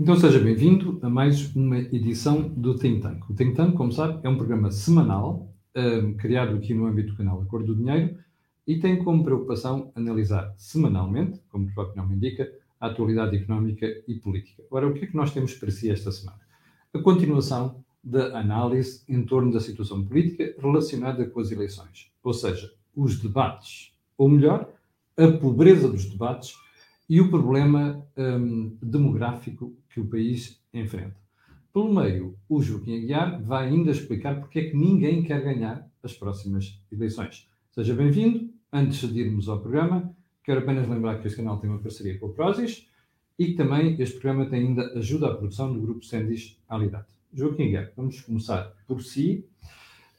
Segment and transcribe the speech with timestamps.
[0.00, 3.30] Então seja bem-vindo a mais uma edição do Think Tank.
[3.30, 7.18] O Think Tank, como sabe, é um programa semanal, um, criado aqui no âmbito do
[7.18, 8.16] canal Acordo do Dinheiro,
[8.66, 12.50] e tem como preocupação analisar semanalmente, como o próprio nome indica,
[12.80, 14.62] a atualidade económica e política.
[14.70, 16.40] Ora, o que é que nós temos para si esta semana?
[16.94, 22.72] A continuação da análise em torno da situação política relacionada com as eleições, ou seja,
[22.96, 24.66] os debates, ou melhor,
[25.14, 26.54] a pobreza dos debates
[27.10, 31.16] e o problema um, demográfico que o país enfrenta.
[31.72, 36.12] Pelo meio, o Joaquim Aguiar vai ainda explicar porque é que ninguém quer ganhar as
[36.12, 37.50] próximas eleições.
[37.72, 38.48] Seja bem-vindo.
[38.72, 40.14] Antes de irmos ao programa,
[40.44, 42.88] quero apenas lembrar que este canal tem uma parceria com o Prozis
[43.36, 47.08] e que também este programa tem ainda ajuda à produção do grupo Sendis Alidade.
[47.34, 49.44] Joaquim Aguiar, vamos começar por si.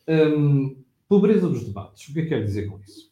[0.06, 0.76] Um,
[1.08, 3.10] pobreza dos debates, o que é que quer dizer com isso?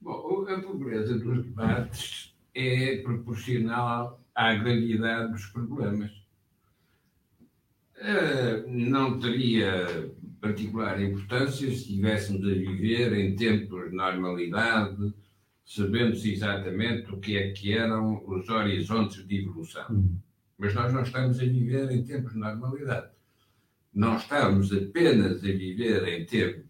[0.00, 6.10] Bom, a pobreza dos debates é proporcional à gravidade dos problemas.
[7.96, 15.14] Uh, não teria particular importância se estivéssemos a viver em tempos de normalidade,
[15.64, 19.86] sabendo-se exatamente o que é que eram os horizontes de evolução.
[19.88, 20.18] Uhum.
[20.58, 23.10] Mas nós não estamos a viver em tempos de normalidade.
[23.94, 26.64] Não estamos apenas a viver em tempos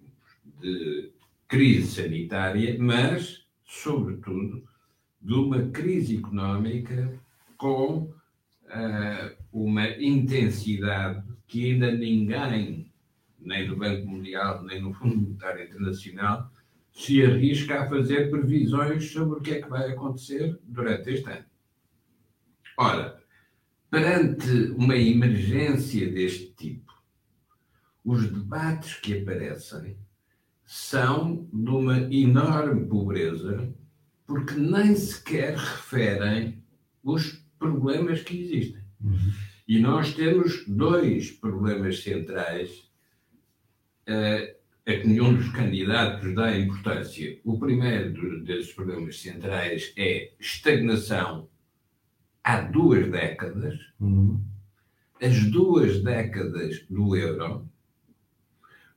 [0.60, 1.10] de
[1.48, 4.64] crise sanitária, mas, sobretudo,
[5.22, 7.18] de uma crise económica
[7.56, 12.92] com uh, uma intensidade que ainda ninguém,
[13.38, 16.50] nem do Banco Mundial, nem no Fundo Monetário Internacional,
[16.92, 21.44] se arrisca a fazer previsões sobre o que é que vai acontecer durante este ano.
[22.78, 23.22] Ora,
[23.90, 26.92] perante uma emergência deste tipo,
[28.04, 29.96] os debates que aparecem
[30.66, 33.72] são de uma enorme pobreza,
[34.26, 36.62] porque nem sequer referem
[37.02, 38.82] os problemas que existem.
[39.00, 39.32] Uhum.
[39.66, 42.90] E nós temos dois problemas centrais
[44.08, 47.38] uh, a que nenhum dos candidatos dá importância.
[47.44, 51.48] O primeiro desses problemas centrais é estagnação
[52.42, 54.42] há duas décadas, uhum.
[55.20, 57.68] as duas décadas do euro,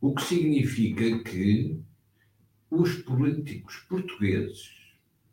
[0.02, 1.80] o que significa que
[2.70, 4.75] os políticos portugueses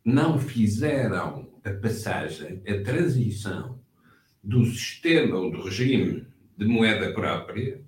[0.04, 3.78] não fizeram a passagem, a transição
[4.42, 6.26] do sistema ou do regime
[6.58, 7.80] de moeda própria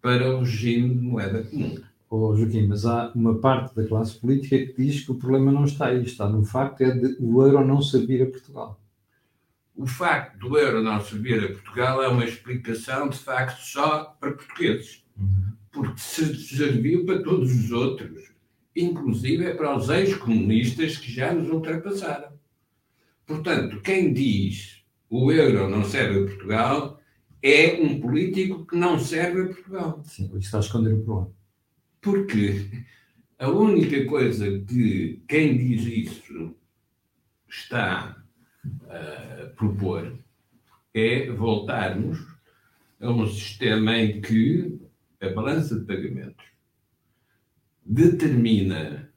[0.00, 1.80] para o regime de moeda comum.
[2.10, 5.64] Oh, Joaquim, mas há uma parte da classe política que diz que o problema não
[5.64, 8.78] está aí, está no facto é de o euro não servir a Portugal.
[9.74, 14.32] O facto do euro não servir a Portugal é uma explicação, de facto, só para
[14.32, 15.02] portugueses.
[15.16, 15.52] Uhum.
[15.72, 18.31] Porque serviu para todos os outros,
[18.74, 22.32] inclusive é para os ex-comunistas que já nos ultrapassaram.
[23.26, 27.00] Portanto, quem diz o euro não serve a Portugal
[27.42, 30.02] é um político que não serve a Portugal.
[30.04, 31.34] Sim, está a esconder o problema.
[32.00, 32.70] Porque
[33.38, 36.54] a única coisa que quem diz isso
[37.48, 38.16] está
[38.88, 40.18] a propor
[40.94, 42.18] é voltarmos
[43.00, 44.80] a um sistema em que
[45.20, 46.41] a balança de pagamentos
[47.92, 49.12] determina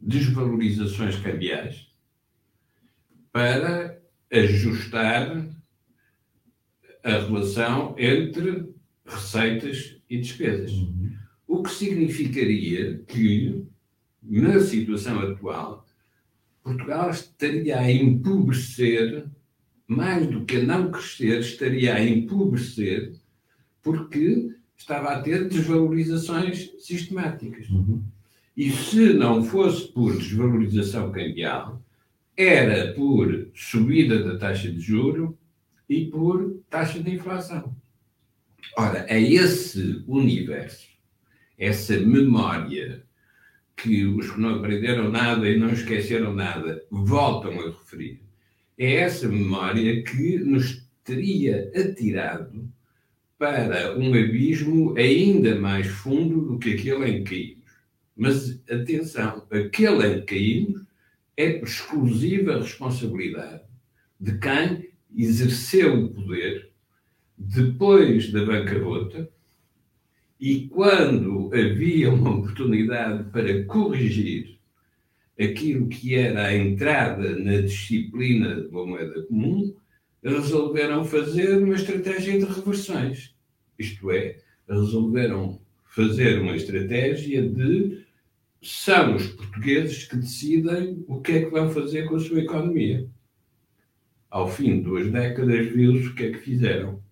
[0.00, 1.86] desvalorizações cambiais
[3.30, 5.46] para ajustar
[7.04, 8.74] a relação entre
[9.06, 10.72] receitas e despesas.
[10.72, 11.12] Uhum.
[11.46, 13.64] O que significaria que,
[14.20, 15.86] na situação atual,
[16.64, 19.24] Portugal estaria a empobrecer,
[19.86, 23.12] mais do que a não crescer, estaria a empobrecer,
[23.80, 27.68] porque estava a ter desvalorizações sistemáticas.
[27.70, 28.02] Uhum.
[28.56, 31.82] E se não fosse por desvalorização cambial,
[32.36, 35.36] era por subida da taxa de juro
[35.88, 37.74] e por taxa de inflação.
[38.76, 40.94] Ora, é esse universo
[41.58, 43.04] essa memória
[43.76, 48.22] que os que não aprenderam nada e não esqueceram nada voltam a referir,
[48.78, 52.68] é essa memória que nos teria atirado
[53.38, 57.64] para um abismo ainda mais fundo do que aquele em que caímos.
[58.16, 60.82] Mas atenção, aquele em que caímos
[61.36, 63.62] é exclusiva responsabilidade
[64.20, 66.70] de quem exerceu o poder
[67.36, 69.28] depois da bancarrota
[70.40, 74.58] e quando havia uma oportunidade para corrigir
[75.40, 79.74] aquilo que era a entrada na disciplina de moeda comum,
[80.24, 83.34] resolveram fazer uma estratégia de reversões.
[83.78, 84.38] Isto é,
[84.68, 88.04] resolveram fazer uma estratégia de
[88.62, 93.06] são os portugueses que decidem o que é que vão fazer com a sua economia.
[94.30, 97.02] Ao fim de duas décadas, viu-se o que é que fizeram.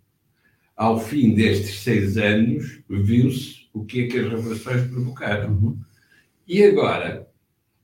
[0.75, 5.53] Ao fim destes seis anos, viu-se o que é que as revelações provocaram.
[5.53, 5.79] Uhum.
[6.49, 7.29] E agora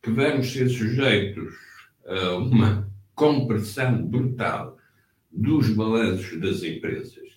[0.03, 1.55] que vamos ser sujeitos
[2.07, 4.78] a uma compressão brutal
[5.31, 7.29] dos balanços das empresas,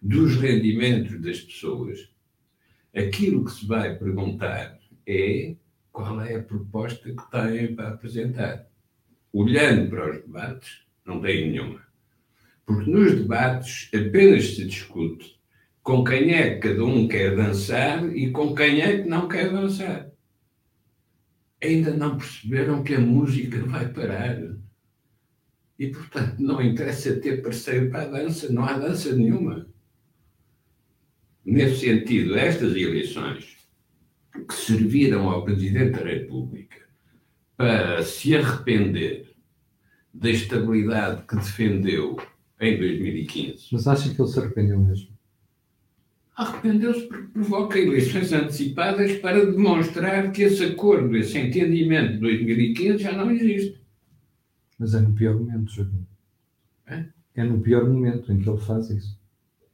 [0.00, 2.10] dos rendimentos das pessoas,
[2.94, 5.54] aquilo que se vai perguntar é
[5.92, 8.66] qual é a proposta que têm para apresentar.
[9.32, 11.80] Olhando para os debates, não tem nenhuma.
[12.64, 15.38] Porque nos debates apenas se discute
[15.82, 19.52] com quem é que cada um quer dançar e com quem é que não quer
[19.52, 20.10] dançar.
[21.62, 24.36] Ainda não perceberam que a música vai parar.
[25.78, 29.68] E, portanto, não interessa ter parceiro para a dança, não há dança nenhuma.
[31.44, 33.56] Nesse sentido, estas eleições
[34.48, 36.86] que serviram ao Presidente da República
[37.56, 39.34] para se arrepender
[40.12, 42.16] da estabilidade que defendeu
[42.60, 43.68] em 2015.
[43.72, 45.16] Mas acha que ele se arrependeu mesmo?
[46.34, 53.12] Arrependeu-se porque provoca eleições antecipadas para demonstrar que esse acordo, esse entendimento de 2015 já
[53.12, 53.80] não existe.
[54.78, 56.06] Mas é no pior momento, Joaquim.
[56.86, 57.04] É?
[57.34, 59.18] é no pior momento em que ele faz isso.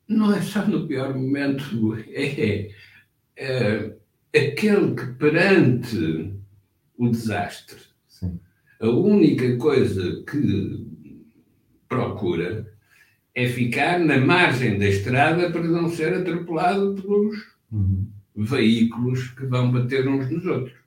[0.08, 2.70] Não é só no pior momento, é,
[3.36, 3.96] é,
[4.32, 6.34] é aquele que perante
[6.96, 8.38] o desastre, Sim.
[8.80, 10.86] a única coisa que
[11.88, 12.72] procura
[13.34, 17.36] é ficar na margem da estrada para não ser atropelado pelos
[17.70, 18.06] uhum.
[18.36, 20.81] veículos que vão bater uns nos outros.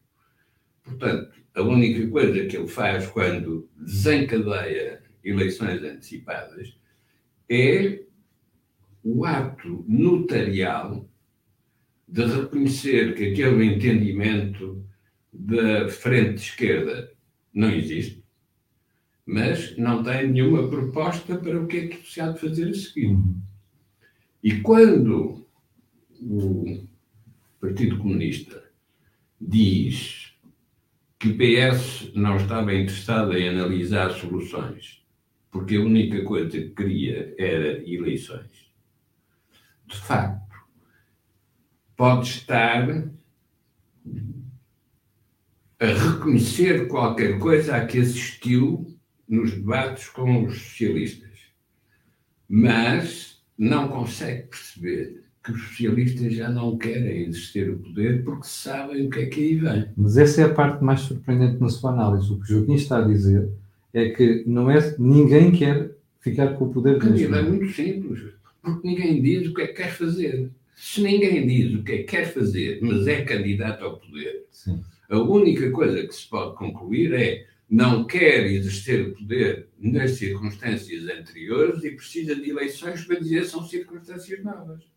[0.86, 6.78] Portanto, a única coisa que ele faz quando desencadeia eleições antecipadas
[7.50, 8.04] é
[9.04, 11.10] o ato notarial
[12.08, 14.86] de reconhecer que aquele entendimento
[15.34, 17.12] da frente esquerda
[17.54, 18.24] não existe,
[19.26, 22.74] mas não tem nenhuma proposta para o que é que se há de fazer a
[22.74, 23.18] seguir.
[24.44, 25.46] E quando
[26.22, 26.86] o
[27.60, 28.64] Partido Comunista
[29.42, 30.25] diz
[31.20, 35.04] que o PS não estava interessado em analisar soluções,
[35.50, 38.72] porque a única coisa que queria era eleições,
[39.88, 40.56] de facto,
[41.96, 43.10] pode estar
[45.80, 48.86] a reconhecer qualquer coisa a que assistiu
[49.28, 51.40] nos debates com os socialistas,
[52.48, 59.06] mas não consegue perceber que os socialistas já não querem exercer o poder porque sabem
[59.06, 59.86] o que é que aí vem.
[59.96, 62.34] Mas essa é a parte mais surpreendente na sua análise.
[62.34, 63.48] O que o Joaquim está a dizer
[63.94, 66.98] é que não é, ninguém quer ficar com o poder.
[66.98, 68.24] Camilo, é muito simples,
[68.62, 70.50] porque ninguém diz o que é que quer fazer.
[70.76, 74.82] Se ninguém diz o que é que quer fazer, mas é candidato ao poder, Sim.
[75.10, 81.04] a única coisa que se pode concluir é não quer exercer o poder nas circunstâncias
[81.08, 84.95] anteriores e precisa de eleições para dizer que são circunstâncias novas.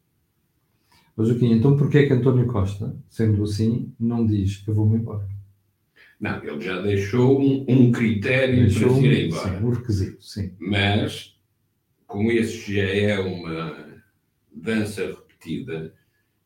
[1.18, 4.98] Mas Joaquim, então porquê é que António Costa, sendo assim, não diz que eu vou-me
[4.98, 5.28] embora?
[6.20, 9.58] Não, ele já deixou um, um critério deixou para se ir embora.
[9.58, 10.52] Sim, um requisito, sim.
[10.60, 11.36] Mas,
[12.06, 14.00] como esse já é uma
[14.52, 15.92] dança repetida,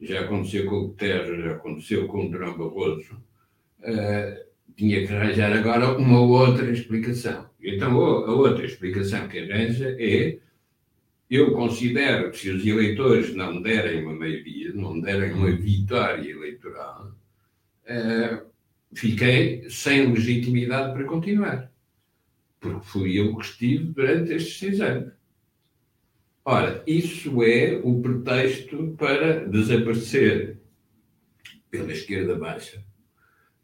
[0.01, 3.23] já aconteceu com o Guterres, já aconteceu com o Durão Barroso,
[3.81, 4.45] uh,
[4.75, 7.45] tinha que arranjar agora uma outra explicação.
[7.63, 10.39] Então, a outra explicação que arranja é:
[11.35, 17.15] eu considero que se os eleitores não derem uma maioria, não derem uma vitória eleitoral,
[17.87, 18.47] uh,
[18.93, 21.73] fiquei sem legitimidade para continuar.
[22.61, 25.13] Porque fui eu que estive durante estes seis anos.
[26.45, 30.59] Ora, isso é o pretexto para desaparecer
[31.71, 32.85] pela esquerda baixa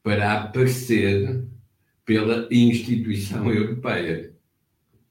[0.02, 1.44] para aparecer
[2.02, 4.34] pela instituição europeia,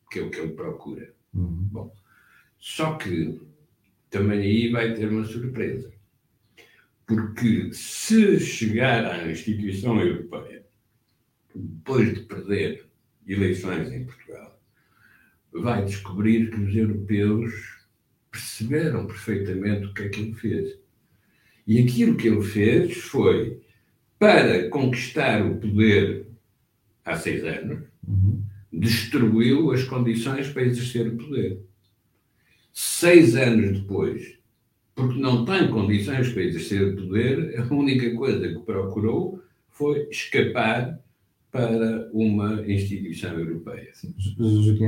[0.09, 1.13] que é o que ele procura.
[1.35, 1.67] Uhum.
[1.71, 1.95] Bom,
[2.59, 3.39] só que
[4.09, 5.91] também aí vai ter uma surpresa.
[7.05, 10.65] Porque se chegar à instituição europeia,
[11.55, 12.85] depois de perder
[13.25, 14.59] eleições em Portugal,
[15.51, 17.53] vai descobrir que os europeus
[18.31, 20.77] perceberam perfeitamente o que é que ele fez.
[21.65, 23.61] E aquilo que ele fez foi
[24.19, 26.27] para conquistar o poder
[27.05, 28.41] há seis anos, uhum.
[28.71, 31.59] destruiu as condições para exercer o poder.
[32.79, 34.37] Seis anos depois,
[34.93, 40.99] porque não tem condições para exercer o poder, a única coisa que procurou foi escapar
[41.51, 43.89] para uma instituição europeia.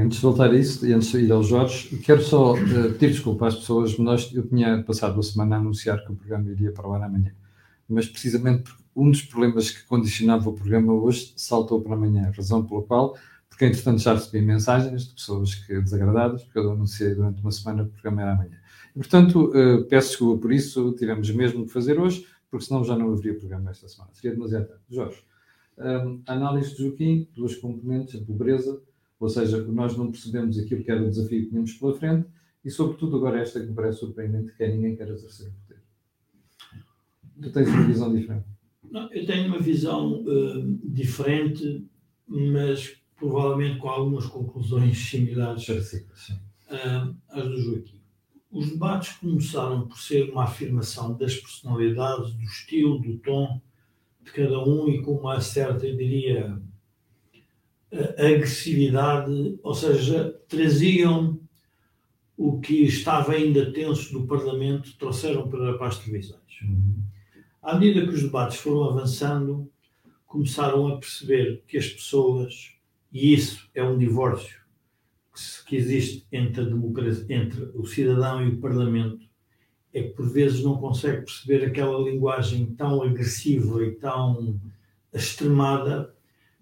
[0.03, 3.13] Antes de voltar a isso e antes de ir ao Jorge, quero só uh, pedir
[3.13, 3.97] desculpa às pessoas.
[4.35, 7.33] Eu tinha passado a semana a anunciar que o programa iria para o ar amanhã,
[7.89, 12.83] mas precisamente um dos problemas que condicionava o programa hoje saltou para amanhã, razão pela
[12.83, 13.17] qual,
[13.59, 17.83] porque entretanto já recebi mensagens de pessoas que desagradadas, porque eu anunciei durante uma semana
[17.83, 18.57] que o programa era amanhã.
[18.95, 22.97] E, portanto, uh, peço desculpa por isso, tivemos mesmo que fazer hoje, porque senão já
[22.97, 24.11] não haveria programa esta semana.
[24.13, 24.83] Seria demasiado tarde.
[24.89, 25.21] Jorge,
[25.77, 28.81] um, a análise de Joaquim, duas componentes, a pobreza,
[29.19, 32.29] ou seja, nós não percebemos aquilo que era o desafio que tínhamos pela frente,
[32.63, 35.83] e sobretudo agora esta que me parece surpreendente, que é ninguém quer exercer o poder.
[37.41, 38.45] Tu tens uma visão diferente.
[38.89, 41.85] Não, eu tenho uma visão uh, diferente,
[42.25, 47.99] mas provavelmente com algumas conclusões similares uh, às do Joaquim.
[48.51, 53.61] Os debates começaram por ser uma afirmação das personalidades, do estilo, do tom
[54.23, 56.59] de cada um e com uma certa, eu diria,
[58.17, 61.39] agressividade, ou seja, traziam
[62.37, 66.61] o que estava ainda tenso do Parlamento, trouxeram para, para as televisões.
[66.61, 67.03] Uhum.
[67.61, 69.69] À medida que os debates foram avançando,
[70.25, 72.75] começaram a perceber que as pessoas,
[73.11, 74.59] e isso é um divórcio
[75.65, 76.63] que existe entre,
[77.29, 79.27] entre o cidadão e o Parlamento,
[79.93, 84.59] é que por vezes não consegue perceber aquela linguagem tão agressiva e tão
[85.13, 86.13] extremada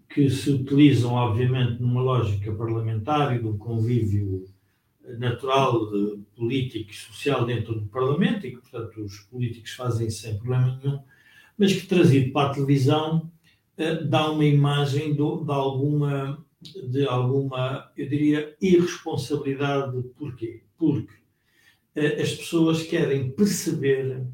[0.09, 4.45] que se utilizam, obviamente, numa lógica parlamentar e de um convívio
[5.17, 10.37] natural, de, político e social dentro do Parlamento e que, portanto, os políticos fazem sem
[10.37, 10.99] problema nenhum,
[11.57, 13.31] mas que trazido para a televisão
[14.07, 20.01] dá uma imagem do, de alguma, de alguma, eu diria, irresponsabilidade.
[20.17, 20.63] Porquê?
[20.77, 21.13] Porque
[21.96, 24.27] eh, as pessoas querem perceber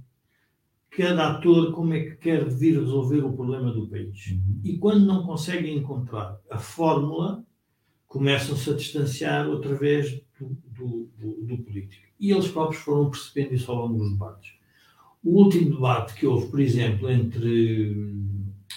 [0.89, 4.27] cada ator como é que quer vir resolver o problema do país.
[4.31, 4.61] Uhum.
[4.63, 7.43] E quando não conseguem encontrar a fórmula,
[8.07, 12.03] começam-se a distanciar outra vez do, do, do, do, político.
[12.19, 14.51] E eles próprios foram percebendo isso ao longo dos debates.
[15.23, 18.23] O último debate que houve, por exemplo, entre.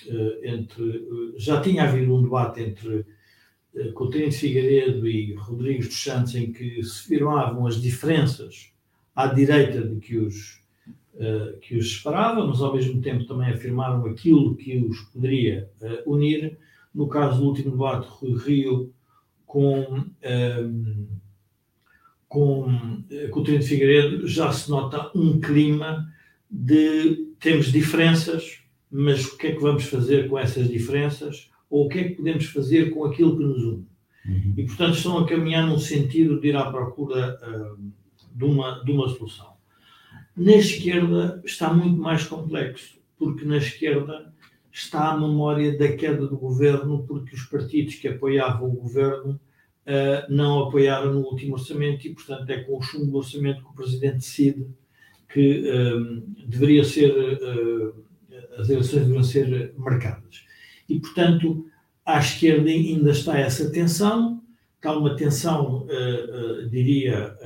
[0.08, 3.04] Eh, entre eh, já tinha havido um debate entre
[3.74, 8.72] uh, Coutinho de Figueiredo e Rodrigues dos Santos, em que se firmavam as diferenças
[9.14, 10.64] à direita de que os
[11.62, 15.70] que os separava, mas ao mesmo tempo também afirmaram aquilo que os poderia
[16.04, 16.58] unir.
[16.94, 18.94] No caso do último debate, Rui Rio,
[19.46, 20.04] com,
[22.28, 26.06] com, uh, com o Trento Figueiredo, já se nota um clima
[26.50, 28.65] de temos diferenças,
[28.96, 31.50] mas o que é que vamos fazer com essas diferenças?
[31.68, 33.86] Ou o que é que podemos fazer com aquilo que nos une?
[34.26, 34.54] Uhum.
[34.56, 37.92] E, portanto, estão a caminhar num sentido de ir à procura uh,
[38.34, 39.54] de, uma, de uma solução.
[40.34, 44.32] Na esquerda está muito mais complexo, porque na esquerda
[44.72, 50.32] está a memória da queda do governo, porque os partidos que apoiavam o governo uh,
[50.32, 53.74] não apoiaram no último orçamento e, portanto, é com o chumbo do orçamento que o
[53.74, 54.66] presidente decide
[55.28, 57.12] que uh, deveria ser,
[58.56, 60.44] as eleições deveriam ser marcadas.
[60.88, 61.66] E, portanto,
[62.04, 64.42] à esquerda ainda está essa tensão,
[64.76, 65.86] está uma tensão,
[66.70, 67.36] diria,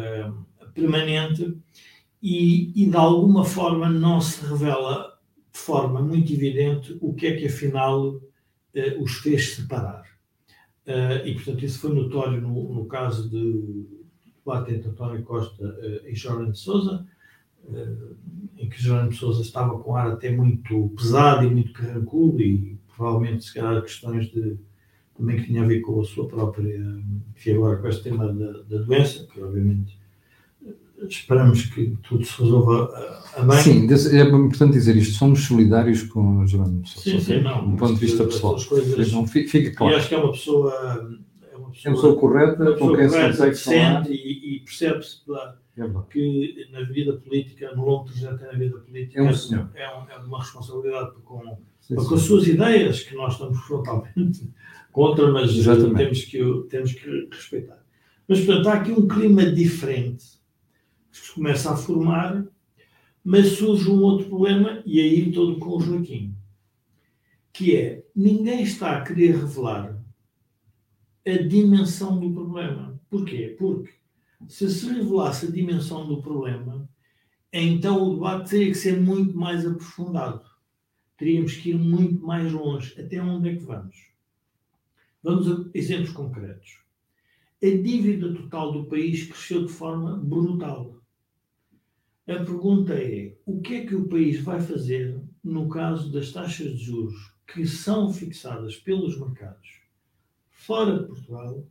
[0.75, 1.57] permanente,
[2.23, 5.19] e, e de alguma forma não se revela
[5.53, 8.21] de forma muito evidente o que é que afinal
[9.01, 10.05] os fez separar.
[10.87, 13.87] Uh, e portanto isso foi notório no, no caso de
[14.39, 17.20] debate entre António Costa uh, e Jorge de Souza, uh,
[18.59, 23.45] em que de Souza estava com ar até muito pesado e muito carrancudo e provavelmente
[23.45, 24.57] se calhar questões de
[25.17, 26.81] também que tinha a ver com a sua própria,
[27.37, 29.99] que agora com este tema da, da doença, que obviamente
[31.09, 33.59] esperamos que tudo se resolva a, bem.
[33.59, 35.15] Sim, é importante dizer isto.
[35.15, 37.11] Somos solidários com Jerónimo Sousa.
[37.11, 37.71] Sim, sim, não.
[37.71, 38.57] Do ponto de vista pessoal.
[38.63, 39.95] Coisas, não, fica claro.
[39.95, 41.21] E acho que é uma pessoa.
[41.71, 44.11] É uma pessoa, é uma pessoa correta, uma pessoa com quem correta, se consegue falar.
[44.11, 45.23] E, e percebe-se
[45.79, 49.71] é que na vida política, no longo trajeto na vida política, é, um senhor.
[49.75, 54.51] é, um, é uma responsabilidade com, sim, com as suas ideias, que nós estamos frontalmente
[54.93, 57.83] contra, mas temos que, temos que respeitar.
[58.29, 60.41] Mas, portanto, há aqui um clima diferente
[61.11, 62.45] se começa a formar,
[63.25, 66.35] mas surge um outro problema, e aí todo com o Joaquim,
[67.53, 70.00] que é, ninguém está a querer revelar
[71.27, 72.99] a dimensão do problema.
[73.09, 73.55] Porquê?
[73.59, 73.93] Porque
[74.49, 76.89] se se revelasse a dimensão do problema,
[77.53, 80.45] então o debate teria que ser muito mais aprofundado.
[81.17, 82.99] Teríamos que ir muito mais longe.
[82.99, 84.11] Até onde é que vamos?
[85.23, 86.79] Vamos a exemplos concretos.
[87.63, 90.97] A dívida total do país cresceu de forma brutal.
[92.27, 96.79] A pergunta é: o que é que o país vai fazer no caso das taxas
[96.79, 99.80] de juros que são fixadas pelos mercados
[100.61, 101.67] fora de Portugal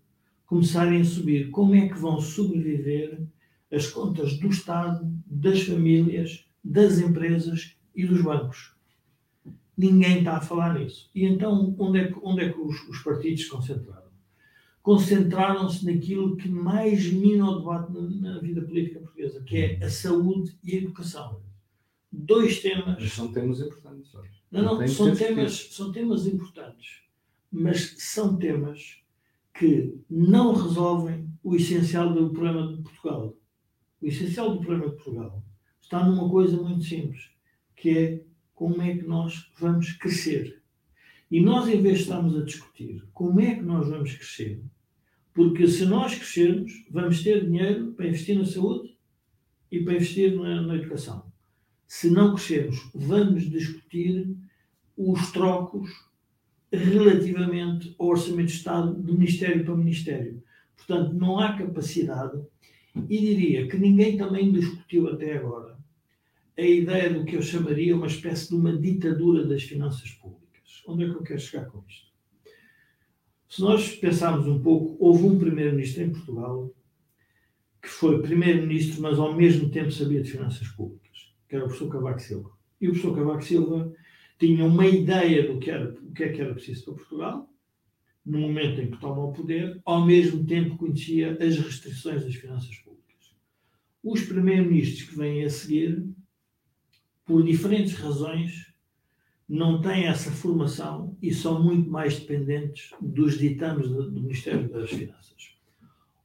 [0.46, 1.50] começarem a subir?
[1.52, 3.22] Como é que vão sobreviver
[3.72, 8.76] as contas do Estado, das famílias, das empresas e dos bancos?
[9.78, 11.10] Ninguém está a falar nisso.
[11.16, 14.10] E então, onde é que, onde é que os, os partidos se concentraram?
[14.82, 19.90] concentraram-se naquilo que mais mina o debate na, na, vida política portuguesa, que é a
[19.90, 21.42] saúde e a educação.
[22.12, 22.98] Dois temas.
[23.00, 24.12] Mas são temas importantes.
[24.50, 27.04] Não, não, não são, temas, são temas importantes,
[27.52, 29.00] mas são temas
[29.54, 33.36] que não resolvem o essencial do problema de Portugal.
[34.02, 35.44] O essencial do problema de Portugal
[35.82, 37.32] está numa coisa muito simples,
[37.76, 40.62] que é como é que nós vamos crescer.
[41.32, 44.62] E nós, em vez de estarmos a discutir como é que nós vamos crescer,
[45.34, 48.98] porque se nós crescermos, vamos ter dinheiro para investir na saúde
[49.72, 51.32] e para investir na, na educação.
[51.88, 54.36] Se não crescermos, vamos discutir
[54.98, 55.90] os trocos
[56.72, 60.44] relativamente ao Orçamento de Estado de Ministério para Ministério.
[60.78, 62.42] Portanto, não há capacidade,
[62.96, 65.78] e diria que ninguém também discutiu até agora,
[66.58, 70.84] a ideia do que eu chamaria uma espécie de uma ditadura das finanças públicas.
[70.86, 72.10] Onde é que eu quero chegar com isto?
[73.48, 76.72] Se nós pensarmos um pouco, houve um primeiro-ministro em Portugal
[77.82, 81.90] que foi primeiro-ministro, mas ao mesmo tempo sabia de finanças públicas, que era o professor
[81.90, 82.52] Cavaco Silva.
[82.82, 83.94] E o professor Cavaco Silva
[84.40, 87.50] tinha uma ideia do que, era, do que é que era preciso para Portugal,
[88.26, 92.76] no momento em que toma o poder, ao mesmo tempo conhecia as restrições das finanças
[92.78, 93.36] públicas.
[94.04, 96.04] Os primeiros-ministros que vêm a seguir
[97.30, 98.74] por diferentes razões,
[99.48, 105.54] não têm essa formação e são muito mais dependentes dos ditames do, Ministério das Finanças.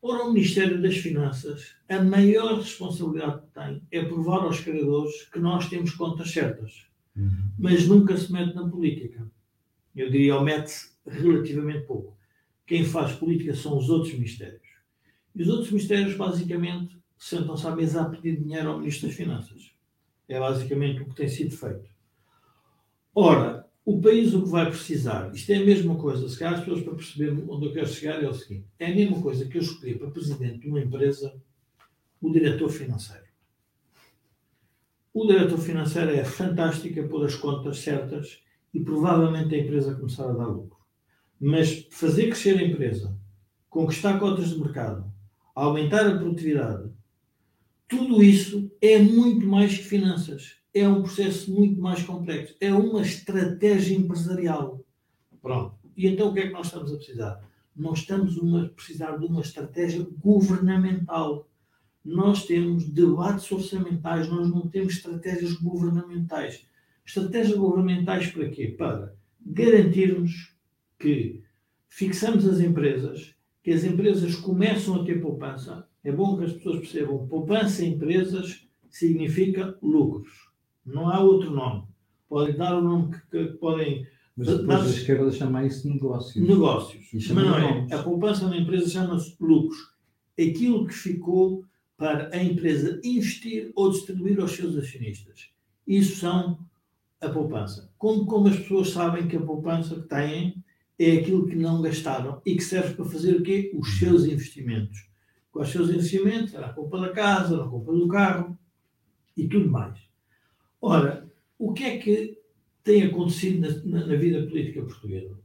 [0.01, 5.39] Ora, o Ministério das Finanças, a maior responsabilidade que tem é provar aos credores que
[5.39, 7.51] nós temos contas certas, uhum.
[7.59, 9.31] mas nunca se mete na política.
[9.95, 12.17] Eu diria, mete-se relativamente pouco.
[12.67, 14.63] Quem faz política são os outros ministérios.
[15.35, 19.73] E os outros ministérios, basicamente, sentam-se à mesa a pedir dinheiro ao Ministro das Finanças.
[20.29, 21.89] É basicamente o que tem sido feito.
[23.15, 26.61] Ora, o país o que vai precisar, isto é a mesma coisa, se calhar as
[26.61, 29.59] pessoas para perceber onde eu quero chegar é o seguinte, é a mesma coisa que
[29.59, 31.39] eu escolhi para presidente de uma empresa
[32.21, 33.24] o diretor financeiro.
[35.15, 38.43] O diretor financeiro é fantástico a pôr as contas certas
[38.75, 40.77] e provavelmente a empresa começar a dar lucro.
[41.41, 43.17] Mas fazer crescer a empresa,
[43.71, 45.09] conquistar cotas de mercado,
[45.55, 46.91] aumentar a produtividade,
[47.87, 50.57] tudo isso é muito mais que finanças.
[50.75, 52.57] É um processo muito mais complexo.
[52.61, 54.85] É uma estratégia empresarial.
[55.41, 55.77] Pronto.
[55.97, 57.41] E então o que é que nós estamos a precisar?
[57.77, 61.49] Nós estamos a precisar de uma estratégia governamental.
[62.05, 66.67] Nós temos debates orçamentais, nós não temos estratégias governamentais.
[67.05, 68.69] Estratégias governamentais para quê?
[68.69, 69.15] Para
[69.45, 70.55] garantirmos
[70.99, 71.43] que
[71.89, 76.81] fixamos as empresas, que as empresas começam a ter poupança, é bom que as pessoas
[76.81, 77.27] percebam.
[77.27, 80.51] Poupança em empresas significa lucros.
[80.85, 81.85] Não há outro nome.
[82.29, 84.07] Podem dar o nome que, que podem.
[84.37, 86.47] Mas depois a esquerda chama isso de negócios.
[86.47, 87.07] Negócios.
[87.13, 87.87] Mas não é.
[87.93, 89.95] A poupança na empresa chama-se lucros.
[90.39, 91.65] Aquilo que ficou
[91.97, 95.51] para a empresa investir ou distribuir aos seus acionistas.
[95.87, 96.59] Isso são
[97.21, 97.91] a poupança.
[97.97, 100.65] Como, como as pessoas sabem que a poupança que têm
[100.99, 103.73] é aquilo que não gastaram e que serve para fazer o quê?
[103.75, 105.09] Os seus investimentos
[105.55, 108.59] com os seus investimentos, a culpa da casa, a culpa do carro
[109.37, 109.97] e tudo mais.
[110.83, 112.37] Ora, o que é que
[112.83, 115.39] tem acontecido na, na, na vida política portuguesa?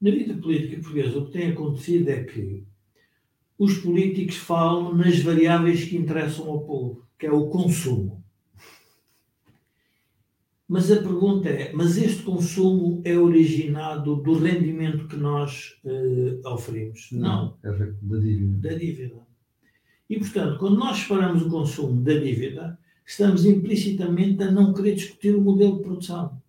[0.00, 2.64] Na vida política portuguesa, o que tem acontecido é que
[3.58, 8.22] os políticos falam nas variáveis que interessam ao povo, que é o consumo.
[10.68, 17.08] Mas a pergunta é: mas este consumo é originado do rendimento que nós uh, oferimos?
[17.12, 17.56] Não.
[17.62, 18.68] É da dívida.
[18.68, 19.26] Da dívida.
[20.08, 25.34] E, portanto, quando nós separamos o consumo da dívida, estamos implicitamente a não querer discutir
[25.34, 26.40] o modelo de produção.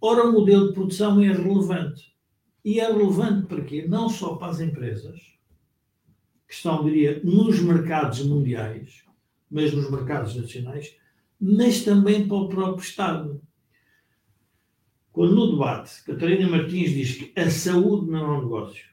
[0.00, 2.14] Ora, o modelo de produção é relevante.
[2.64, 3.84] E é relevante para quê?
[3.86, 5.20] Não só para as empresas,
[6.56, 9.04] estão, diria, nos mercados mundiais,
[9.50, 10.96] mas nos mercados nacionais,
[11.40, 13.40] mas também para o próprio Estado.
[15.12, 18.84] Quando no debate Catarina Martins diz que a saúde não é um negócio,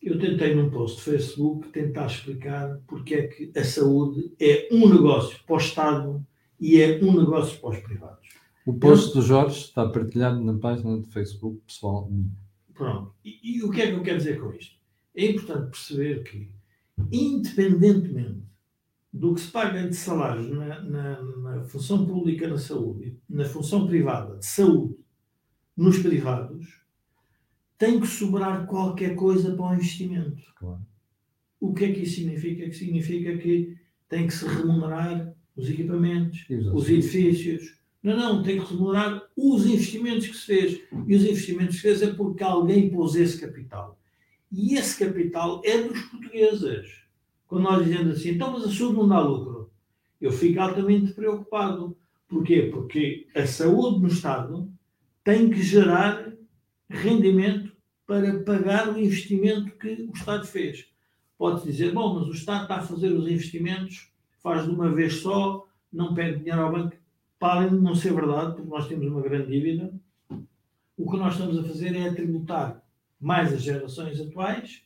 [0.00, 4.88] eu tentei num post de Facebook tentar explicar porque é que a saúde é um
[4.88, 6.26] negócio para o Estado
[6.60, 8.28] e é um negócio para os privados.
[8.64, 12.08] O post do Jorge está partilhado na página de Facebook pessoal.
[12.74, 13.12] Pronto.
[13.24, 14.76] E, e o que é que eu quero dizer com isto?
[15.14, 16.48] É importante perceber que,
[17.10, 18.42] independentemente
[19.12, 23.86] do que se paga de salários na, na, na, função pública na saúde, na função
[23.86, 24.96] privada de saúde,
[25.76, 26.82] nos privados,
[27.76, 30.42] tem que sobrar qualquer coisa para o investimento.
[30.56, 30.86] Claro.
[31.60, 32.64] O que é que isso significa?
[32.68, 33.76] Que significa que
[34.08, 37.78] tem que se remunerar os equipamentos, os edifícios.
[38.02, 40.80] Não, não, tem que remunerar os investimentos que se fez.
[41.06, 43.98] E os investimentos que se fez é porque alguém pôs esse capital.
[44.52, 47.00] E esse capital é dos portugueses.
[47.46, 49.72] Quando nós dizemos assim, então, mas a saúde não dá lucro.
[50.20, 51.96] Eu fico altamente preocupado.
[52.28, 52.68] Porquê?
[52.70, 54.70] Porque a saúde no Estado
[55.24, 56.32] tem que gerar
[56.88, 57.72] rendimento
[58.06, 60.86] para pagar o investimento que o Estado fez.
[61.38, 64.12] Pode dizer, bom, mas o Estado está a fazer os investimentos,
[64.42, 66.96] faz de uma vez só, não pede dinheiro ao banco.
[67.38, 69.92] Para não ser verdade, porque nós temos uma grande dívida,
[70.96, 72.81] o que nós estamos a fazer é tributar
[73.22, 74.82] mais as gerações atuais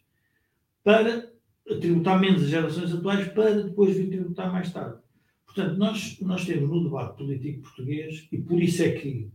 [0.85, 1.33] para
[1.81, 4.99] tributar menos as gerações atuais para depois vir tributar mais tarde.
[5.47, 9.31] Portanto, nós, nós temos no debate político português, e por isso é que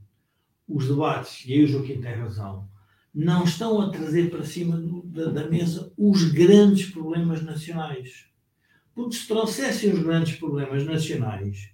[0.68, 2.70] os debates, e aí o Joaquim tem razão,
[3.14, 8.28] não estão a trazer para cima do, da, da, mesa os grandes problemas nacionais.
[8.94, 11.72] Porque se trouxessem os grandes problemas nacionais,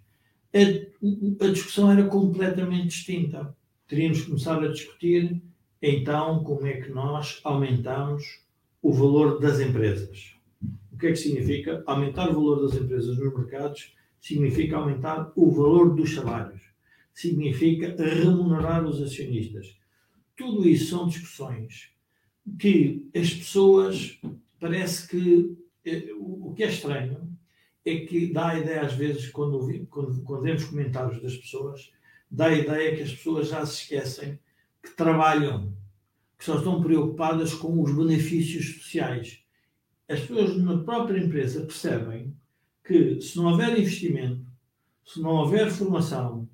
[0.54, 3.56] a, a discussão era completamente distinta.
[3.88, 5.42] Teríamos começado a discutir
[5.82, 8.42] então como é que nós aumentamos
[8.82, 10.36] o valor das empresas.
[10.92, 11.84] O que é que significa?
[11.86, 16.62] Aumentar o valor das empresas nos mercados significa aumentar o valor dos salários,
[17.13, 19.78] significa remunerar os acionistas.
[20.36, 21.92] Tudo isso são discussões
[22.60, 24.20] que as pessoas
[24.60, 27.28] parece que eh, o que é estranho
[27.86, 31.92] é que dá a ideia às vezes quando, quando, quando vemos comentários das pessoas
[32.30, 34.40] dá a ideia que as pessoas já se esquecem
[34.89, 35.76] que trabalham
[36.38, 39.43] que só estão preocupadas com os benefícios sociais
[40.10, 42.34] as pessoas na própria empresa percebem
[42.84, 44.45] que se não houver investimento,
[45.06, 46.47] se não houver formação,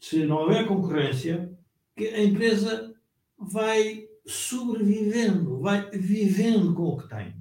[0.00, 1.52] se não houver concorrência,
[1.94, 2.94] que a empresa
[3.38, 7.34] vai sobrevivendo, vai vivendo com o que tem.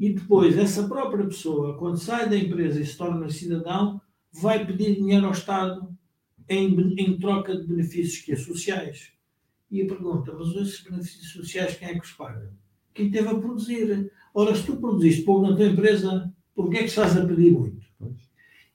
[0.00, 4.00] E depois, essa própria pessoa, quando sai da empresa e se torna cidadão,
[4.32, 5.96] vai pedir dinheiro ao Estado
[6.48, 9.12] em, em troca de benefícios que é sociais.
[9.70, 12.52] E a pergunta, mas esses benefícios sociais quem é que os paga?
[12.92, 14.10] Quem teve a produzir.
[14.34, 17.80] Ora, se tu produziste pouco na tua empresa, porquê é que estás a pedir muito?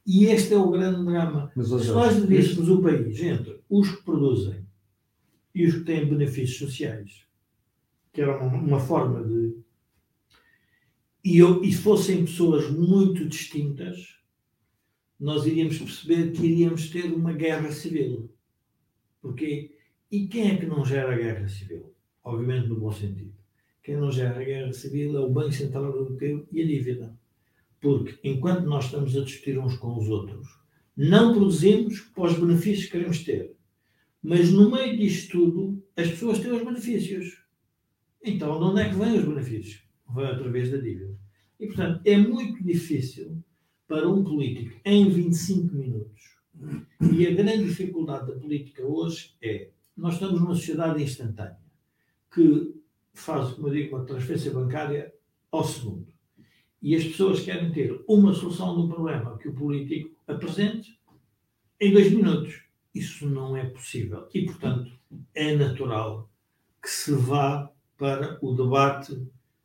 [0.06, 1.52] E este é o grande drama.
[1.56, 4.66] Mas, se nós divíssemos o país entre os que produzem
[5.54, 7.26] e os que têm benefícios sociais,
[8.14, 9.58] que era uma, uma forma de.
[11.24, 14.20] E, eu, e fossem pessoas muito distintas,
[15.20, 18.32] nós iríamos perceber que iríamos ter uma guerra civil.
[19.22, 19.75] Porque,
[20.16, 21.94] e quem é que não gera guerra civil?
[22.24, 23.34] Obviamente no bom sentido.
[23.84, 27.20] Quem não gera a guerra civil é o Banco Central Europeu e a dívida.
[27.82, 30.48] Porque enquanto nós estamos a discutir uns com os outros,
[30.96, 33.56] não produzimos para os benefícios que queremos ter.
[34.24, 37.44] Mas no meio disto tudo, as pessoas têm os benefícios.
[38.24, 39.84] Então, de onde é que vêm os benefícios?
[40.16, 41.14] Vêm através da dívida.
[41.60, 43.44] E, portanto, é muito difícil
[43.86, 46.36] para um político em 25 minutos.
[47.14, 51.60] E a grande dificuldade da política hoje é: nós estamos numa sociedade instantânea
[52.34, 52.74] que
[53.14, 55.14] faz, como eu digo, uma transferência bancária
[55.52, 56.08] ao segundo.
[56.82, 61.00] E as pessoas querem ter uma solução do problema que o político apresente
[61.80, 62.64] em dois minutos.
[62.94, 64.28] Isso não é possível.
[64.34, 64.92] E, portanto,
[65.34, 66.30] é natural
[66.82, 69.20] que se vá para o debate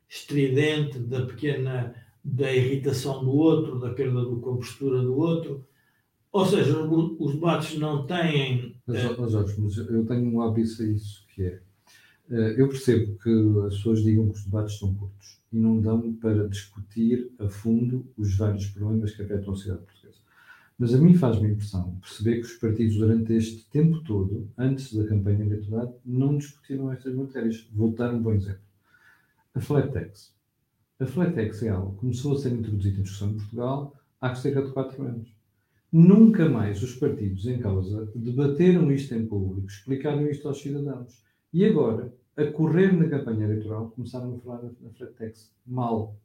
[0.08, 5.66] estridente da pequena da irritação do outro, da perda do compostura do outro.
[6.32, 8.79] Ou seja, os debates não têm.
[8.90, 9.16] Mas, é...
[9.16, 11.60] mas, mas eu tenho um hábito a isso, que é
[12.30, 13.30] eh, eu percebo que
[13.66, 18.06] as pessoas digam que os debates são curtos e não dão para discutir a fundo
[18.16, 20.18] os vários problemas que afetam a sociedade portuguesa.
[20.78, 25.06] Mas a mim faz-me impressão perceber que os partidos, durante este tempo todo, antes da
[25.06, 27.68] campanha eleitoral, não discutiram estas matérias.
[27.72, 28.62] Vou dar um bom exemplo.
[29.54, 30.32] A flat tax.
[31.00, 34.34] A flat tax é algo que começou a ser introduzido em discussão em Portugal há
[34.34, 35.29] cerca de 4 anos.
[35.92, 41.24] Nunca mais os partidos em causa debateram isto em público, explicaram isto aos cidadãos.
[41.52, 45.52] E agora, a correr na campanha eleitoral, começaram a falar na tax.
[45.66, 46.16] Mal.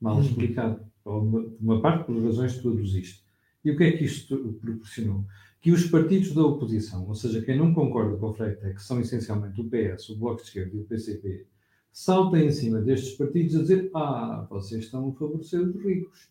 [0.00, 0.22] Mal uhum.
[0.22, 0.80] explicado.
[1.04, 3.22] Uma, uma parte por razões que tu aduziste.
[3.64, 5.24] E o que é que isto proporcionou?
[5.60, 9.00] Que os partidos da oposição, ou seja, quem não concorda com a flat tax, são
[9.00, 11.46] essencialmente o PS, o Bloco de Esquerda e o PCP,
[11.92, 16.28] saltem em cima destes partidos a dizer: Ah, vocês estão a favorecer os ricos.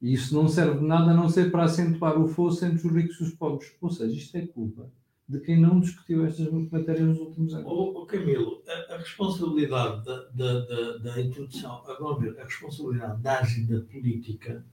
[0.00, 2.92] E isso não serve de nada a não ser para acentuar o fosso entre os
[2.92, 3.74] ricos e os pobres.
[3.80, 4.90] Ou seja, isto é culpa
[5.28, 7.66] de quem não discutiu estas matérias nos últimos anos.
[7.66, 13.22] Oh, oh Camilo, a, a responsabilidade da, da, da, da, introdução, a, ver, a responsabilidade
[13.22, 14.64] da agenda política,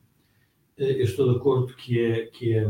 [0.77, 2.69] eh, eu estou de acordo que é, que é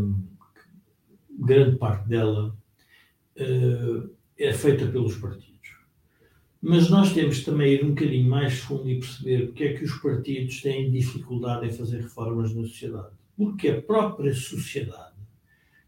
[1.39, 2.55] grande parte dela
[3.35, 5.50] eh, é feita pelos partidos.
[6.61, 9.93] Mas nós temos também ir um bocadinho mais fundo e perceber porque é que os
[9.93, 13.09] partidos têm dificuldade em fazer reformas na sociedade.
[13.35, 15.15] Porque a própria sociedade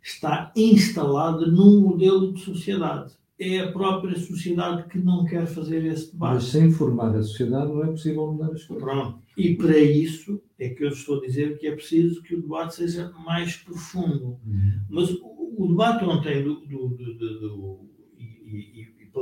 [0.02, 3.14] está instalada num modelo de sociedade.
[3.40, 6.36] é a própria sociedade que não quer fazer esse debate.
[6.36, 8.84] Mas sem formar a sociedade não é possível mudar as coisas.
[8.84, 9.20] Pronto.
[9.38, 12.76] E para isso é que eu estou a dizer que é preciso que o debate
[12.76, 14.40] seja mais profundo.
[14.46, 14.80] Uhum.
[14.90, 17.73] Mas o, debate ontem, do, do, do, do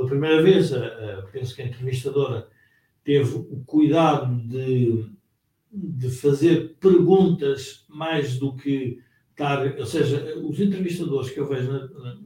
[0.02, 2.48] pela primeira vez, a, penso que a entrevistadora
[3.04, 5.06] teve o cuidado de,
[5.72, 9.78] de fazer perguntas mais do que estar.
[9.78, 12.16] Ou seja, os entrevistadores que eu vejo na, na,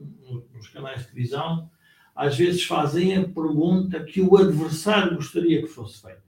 [0.53, 1.69] nos canais de televisão
[2.15, 6.23] às vezes fazem a pergunta que o adversário gostaria que fosse feita.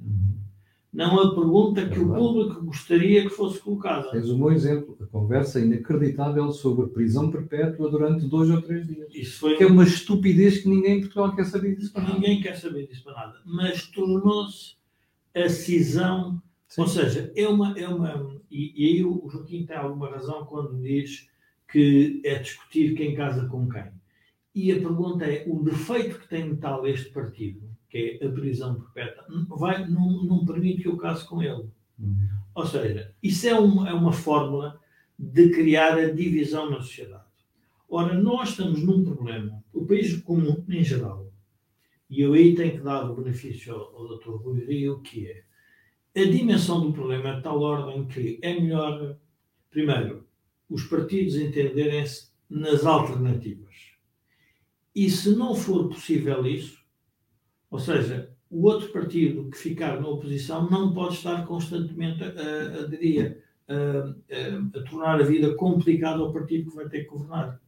[0.92, 4.10] Não a pergunta que É o público gostaria que fosse colocada.
[4.10, 9.08] Tens um bom exemplo, a conversa inacreditável sobre prisão perpétua durante dois ou três dias.
[9.14, 11.94] Isso foi Que é uma estupidez que ninguém em Portugal quer saber disso.
[11.94, 12.14] para nada.
[12.16, 13.40] Ninguém quer saber disso para nada.
[13.46, 14.76] Mas tornou-se
[15.36, 16.82] a cisão, Sim.
[16.82, 17.78] ou seja, é uma.
[17.80, 21.28] É uma e, e aí o Joaquim tem alguma razão quando diz
[21.72, 23.86] que é discutir quem casa com quem.
[24.56, 28.32] E a pergunta é: o defeito que tem de tal este partido, que é a
[28.32, 31.70] prisão perpétua, vai, não, não permite que eu case com ele.
[32.00, 32.30] Uhum.
[32.56, 34.80] Ou seja, isso é uma, é uma fórmula
[35.18, 37.24] de criar a divisão na sociedade.
[37.90, 41.32] Ora, nós estamos num problema, o país comum em geral,
[42.10, 44.36] e eu aí tenho que dar o benefício ao, ao Dr.
[44.36, 45.44] Rui Rio, que é
[46.16, 49.18] a dimensão do problema é de tal ordem que é melhor,
[49.70, 50.28] primeiro,
[50.70, 53.76] os partidos entenderem-se nas alternativas.
[54.96, 56.79] E se não for possível isso,
[57.70, 62.28] ou seja, o outro partido que ficar na oposição não pode estar constantemente a,
[62.80, 67.10] a, diria, a, a, a tornar a vida complicada ao partido que vai ter que
[67.10, 67.60] governar.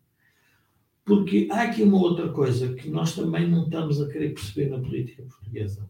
[1.05, 4.79] Porque há aqui uma outra coisa que nós também não estamos a querer perceber na
[4.79, 5.89] política portuguesa.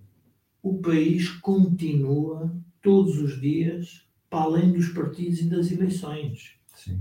[0.64, 6.56] O país continua todos os dias para além dos partidos e das eleições.
[6.76, 7.00] Sim.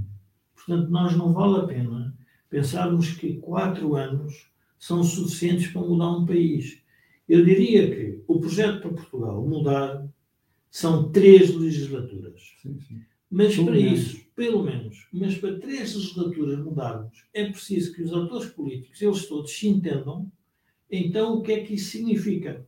[0.54, 2.14] Portanto, nós não vale a pena
[2.48, 6.82] pensarmos que quatro anos são suficientes para mudar um país.
[7.30, 10.04] Eu diria que o projeto para Portugal mudar
[10.68, 12.40] são três legislaturas.
[12.60, 13.00] Sim, sim.
[13.30, 14.00] Mas Pelo para menos.
[14.00, 19.26] isso, pelo menos, mas para três legislaturas mudarmos, é preciso que os atores políticos, eles
[19.26, 20.30] todos, se entendam.
[20.90, 22.66] Então, o que é que isso significa?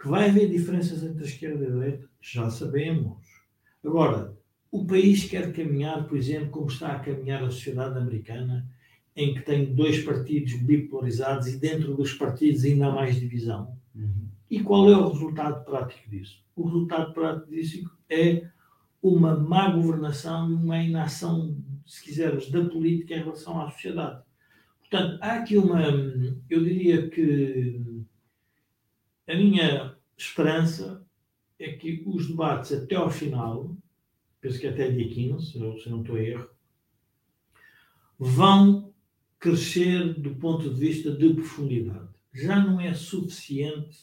[0.00, 2.08] Que vai haver diferenças entre a esquerda e a direita?
[2.20, 3.18] Já sabemos.
[3.82, 4.38] Agora,
[4.70, 8.68] o país quer caminhar, por exemplo, como está a caminhar a sociedade americana,
[9.16, 13.76] em que tem dois partidos bipolarizados e dentro dos partidos ainda há mais divisão.
[13.94, 14.28] Uhum.
[14.50, 16.42] E qual é o resultado prático disso?
[16.56, 18.48] O resultado prático disso é
[19.02, 24.22] uma má governação e uma inação, se quisermos, da política em relação à sociedade.
[24.80, 25.82] Portanto, há aqui uma.
[26.48, 27.80] Eu diria que
[29.28, 31.04] a minha esperança
[31.58, 33.76] é que os debates até ao final,
[34.40, 36.48] penso que até dia 15, se não estou a erro,
[38.18, 38.93] vão
[39.44, 42.08] crescer do ponto de vista de profundidade.
[42.32, 43.98] Já não é suficiente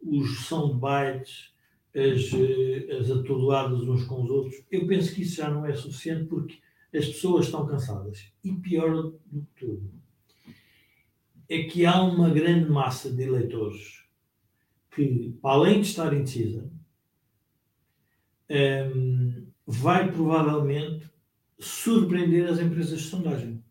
[0.00, 1.52] os soundbites,
[1.94, 4.64] as, eh, as atordoadas uns com os outros.
[4.70, 6.56] Eu penso que isso já não é suficiente porque
[6.94, 8.32] as pessoas estão cansadas.
[8.42, 9.90] E pior do que tudo,
[11.46, 14.02] é que há uma grande massa de eleitores
[14.90, 16.72] que, para além de estar indecisa,
[18.48, 21.10] ehm, vai provavelmente
[21.58, 23.63] surpreender as empresas de sondagem.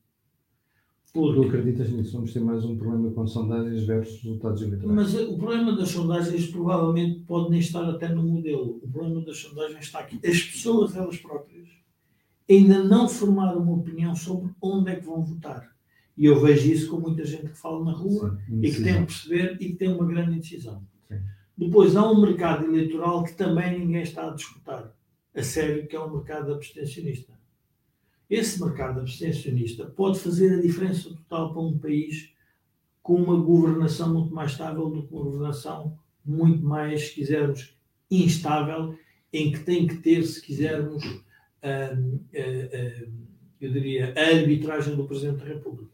[1.13, 2.13] Tu Porque acreditas nisso?
[2.13, 4.95] Vamos ter mais um problema com sondagens versus resultados eleitorais.
[4.95, 8.79] Mas eh, o problema das sondagens provavelmente pode nem estar até no modelo.
[8.81, 10.19] O problema das sondagens está aqui.
[10.25, 11.67] As pessoas, elas próprias,
[12.49, 15.71] ainda não formaram uma opinião sobre onde é que vão votar.
[16.17, 18.93] E eu vejo isso com muita gente que fala na rua Sim, e que tem
[18.93, 20.81] que perceber e que tem uma grande indecisão.
[21.07, 21.19] Sim.
[21.55, 24.91] Depois há um mercado eleitoral que também ninguém está a disputar.
[25.35, 27.33] A sério, que é o mercado abstencionista.
[28.29, 32.33] Esse mercado abstencionista pode fazer a diferença total para um país
[33.01, 37.75] com uma governação muito mais estável do que uma governação muito mais, se quisermos,
[38.09, 38.97] instável,
[39.31, 41.19] em que tem que ter, se quisermos, hum,
[41.63, 43.11] hum, hum,
[43.59, 45.91] eu diria, a arbitragem do Presidente da República.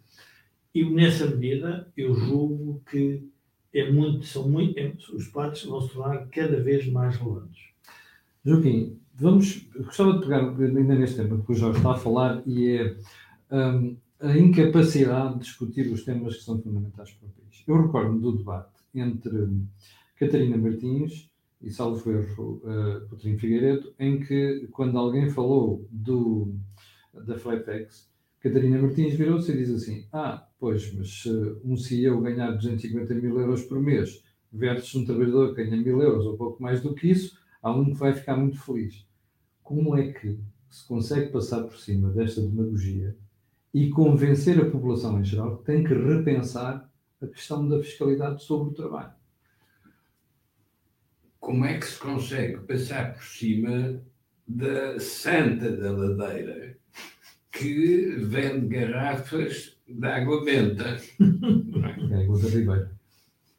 [0.73, 3.27] E nessa medida, eu julgo que
[3.73, 7.69] é muito, são muito, é- os debates vão se tornar cada vez mais relevantes.
[8.45, 12.77] Joaquim, vamos, gostava de pegar ainda neste tema que o Jorge está a falar e
[12.77, 12.97] é
[13.51, 17.63] hum, a incapacidade de discutir os temas que são fundamentais para o país.
[17.67, 19.49] Eu recordo-me do debate entre
[20.17, 21.29] Catarina Martins
[21.61, 26.53] e Salvo Erro uh, Coutinho Figueiredo, em que, quando alguém falou do,
[27.25, 31.29] da Fletex, Catarina Martins virou-se e diz assim: Ah, pois, mas se
[31.63, 36.25] um CEO ganhar 250 mil euros por mês versus um trabalhador que ganha mil euros
[36.25, 39.05] ou pouco mais do que isso, há um que vai ficar muito feliz.
[39.69, 40.35] Como é que
[40.67, 43.15] se consegue passar por cima desta demagogia
[43.71, 48.71] e convencer a população em geral que tem que repensar a questão da fiscalidade sobre
[48.71, 49.13] o trabalho.
[51.39, 54.01] Como é que se consegue passar por cima
[54.47, 56.75] da Santa da Ladeira
[57.51, 60.99] que vende garrafas de água benta?
[62.11, 62.91] É água da Ribeira.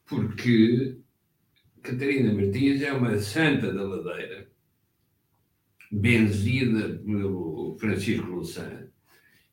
[0.06, 0.96] Porque
[1.80, 4.49] Catarina Martins é uma Santa da Ladeira,
[5.90, 8.86] benzida pelo Francisco Louçã,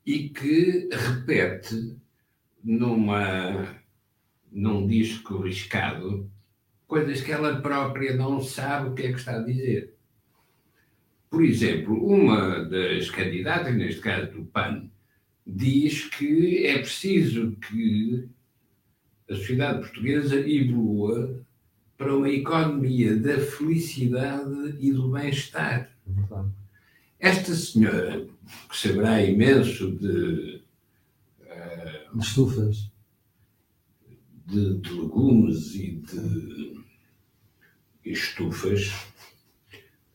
[0.06, 1.97] e que repete
[2.63, 3.82] numa,
[4.52, 6.30] num disco riscado
[6.86, 9.93] coisas que ela própria não sabe o que é que está a dizer.
[11.30, 14.89] Por exemplo, uma das candidatas, neste caso do PAN,
[15.45, 18.30] diz que é preciso que
[19.30, 21.45] a sociedade portuguesa evolua
[21.97, 25.89] para uma economia da felicidade e do bem-estar.
[27.19, 28.27] Esta senhora,
[28.69, 30.62] que saberá imenso de,
[32.13, 32.91] De estufas.
[34.45, 36.83] de, de legumes e de
[38.05, 38.93] estufas,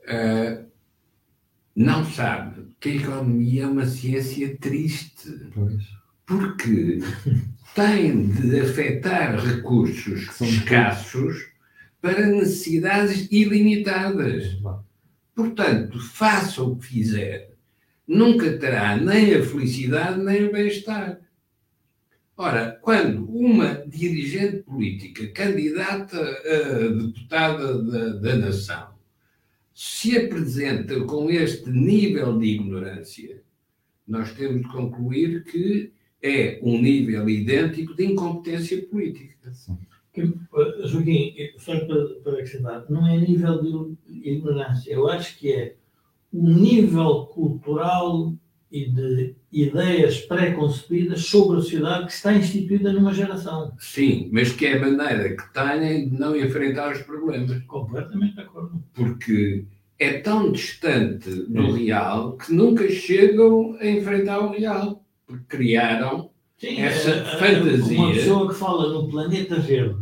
[0.07, 0.65] eh,
[1.75, 5.29] não sabe que a economia é uma ciência triste.
[5.55, 5.85] Pois.
[6.27, 7.01] porque
[7.75, 11.52] tem de afetar recursos Que são escassos
[12.03, 14.61] para necessidades ilimitadas.
[14.61, 14.83] Vá.
[15.35, 17.55] Portanto, faça o que fizer,
[18.07, 21.21] nunca terá nem a felicidade nem o bem-estar.
[22.37, 28.93] Ora, quando uma dirigente política, candidata a deputada da, da nação,
[29.73, 33.43] se apresenta com este nível de ignorância,
[34.07, 39.53] nós temos de concluir que é um nível idêntico de incompetência política.
[40.13, 43.63] Que, eh, Joaquim, eh, só para, para acrescentar, não é nível
[44.07, 45.75] de ignorância, eu acho que é
[46.33, 48.35] o nível cultural
[48.71, 53.73] e de ideias pré-concebidas sobre a sociedade que está instituída numa geração.
[53.79, 57.63] Sim, mas que é a maneira que têm de não enfrentar os problemas.
[57.65, 58.83] Completamente de acordo.
[58.95, 59.65] Porque
[59.99, 65.05] é tão distante do real que nunca chegam a enfrentar o real.
[65.27, 70.02] Porque criaram Sim, Essa eh, eh, fantasia- Uma pessoa que fala no planeta verde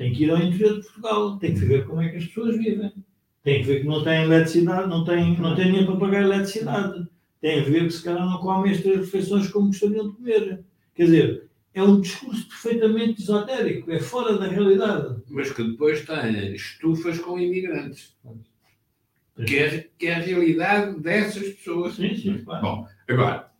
[0.00, 2.56] tem que ir ao interior de Portugal, tem que ver como é que as pessoas
[2.56, 2.90] vivem.
[3.42, 7.06] Tem que ver que não têm eletricidade, não têm, não têm dinheiro para pagar eletricidade.
[7.38, 10.64] Tem a ver que se calhar não comem as três refeições como gostariam de comer.
[10.94, 15.22] Quer dizer, é um discurso perfeitamente esotérico, é fora da realidade.
[15.28, 18.16] mas que depois têm estufas com imigrantes.
[19.46, 21.96] Que é, que é a realidade dessas pessoas.
[21.96, 22.62] Sim, sim, claro.
[22.62, 23.50] Bom, agora,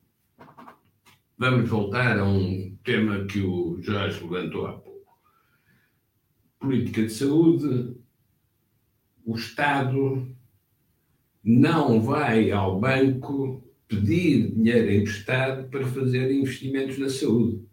[1.37, 4.89] vamos voltar a um tema que o Jorge levantou há pouco.
[6.61, 7.96] Política de saúde.
[9.25, 10.29] O Estado
[11.42, 17.64] não vai ao banco pedir dinheiro emprestado para fazer investimentos na saúde.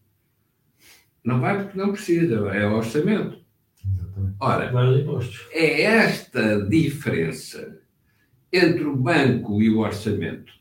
[1.23, 3.39] Não vai porque não precisa, é orçamento.
[3.85, 4.35] Exatamente.
[4.39, 4.71] Ora,
[5.51, 7.79] é esta diferença
[8.51, 10.53] entre o banco e o orçamento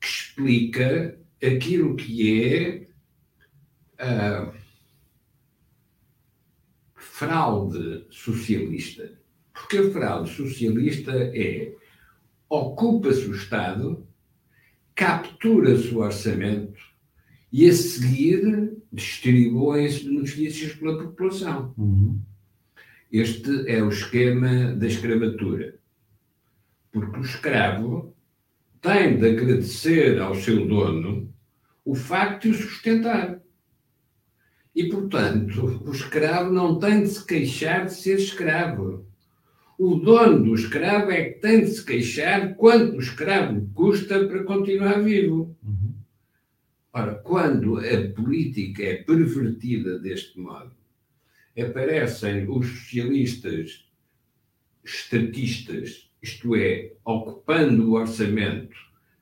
[0.00, 2.86] que explica aquilo que é
[3.98, 4.52] a
[7.12, 9.12] fraude socialista.
[9.52, 11.74] Porque a fraude socialista é
[12.48, 14.06] ocupa-se o Estado,
[14.94, 16.80] captura-se o orçamento
[17.52, 21.74] e a seguir distribuem-se benefícios pela população.
[21.76, 22.18] Uhum.
[23.12, 25.78] Este é o esquema da escravatura.
[26.90, 28.16] Porque o escravo
[28.80, 31.30] tem de agradecer ao seu dono
[31.84, 33.41] o facto de o sustentar.
[34.74, 39.06] E, portanto, o escravo não tem de se queixar de ser escravo.
[39.78, 44.44] O dono do escravo é que tem de se queixar quanto o escravo custa para
[44.44, 45.56] continuar vivo.
[46.92, 50.72] Ora, quando a política é pervertida deste modo,
[51.58, 53.86] aparecem os socialistas
[54.84, 58.76] estatistas, isto é, ocupando o orçamento,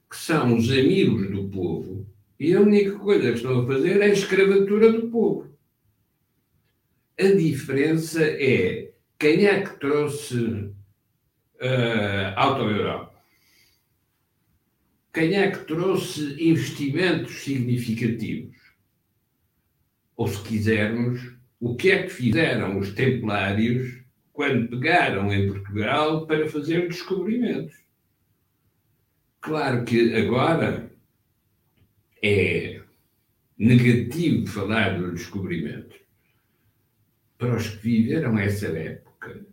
[0.09, 2.07] que são os amigos do povo,
[2.41, 5.55] e a única coisa que estão a fazer é a escravatura do povo.
[7.19, 10.73] A diferença é quem é que trouxe
[11.61, 13.23] a Auto-Europa?
[15.13, 18.57] Quem é que trouxe investimentos significativos?
[20.17, 21.21] Ou, se quisermos,
[21.59, 27.77] o que é que fizeram os templários quando pegaram em Portugal para fazer descobrimentos?
[29.43, 30.90] Claro que agora
[32.23, 32.83] é
[33.59, 35.97] negativo falar do descobrimento.
[37.39, 39.47] Para os que viveram essa época,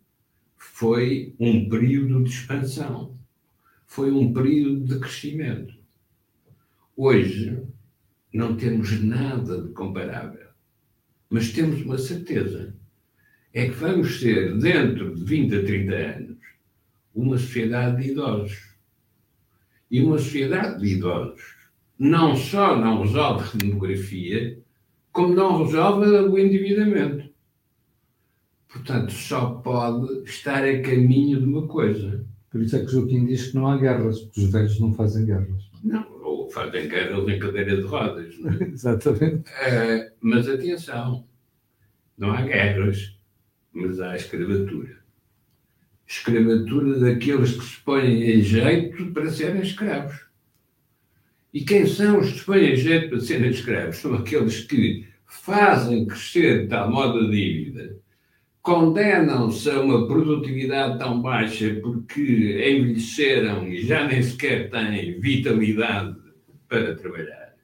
[0.58, 3.18] foi um período de expansão,
[3.86, 5.00] foi um período de
[11.30, 12.76] Mas temos uma certeza:
[13.54, 16.38] é que vamos ser, dentro de 20 a 30 anos,
[17.16, 18.76] uma sociedade de idosos.
[19.90, 21.57] E uma sociedade de idosos
[21.98, 24.60] não só não resolve a demografia,
[25.12, 27.28] como não resolve o endividamento.
[28.68, 32.26] Portanto, só pode estar a caminho de uma coisa.
[32.52, 35.26] Por isso é que Joaquim diz que não há guerras, porque os velhos não fazem
[35.26, 35.70] guerras.
[35.84, 38.36] Não, ou fazem guerras em cadeira de rodas.
[38.60, 38.64] É?
[38.70, 39.50] Exatamente.
[39.50, 41.26] Uh, mas atenção,
[42.18, 43.18] não há guerras,
[43.74, 44.98] mas há escravatura.
[46.06, 50.27] Escravatura daqueles que se põem em jeito para serem escravos.
[51.58, 53.98] E quem são os que põem em jeito para serem escravos?
[53.98, 57.98] São aqueles que fazem crescer tal modo a dívida
[58.68, 66.18] condenam-se a uma produtividade tão baixa porque envelheceram e já nem sequer têm vitalidade
[66.68, 67.56] para trabalhar,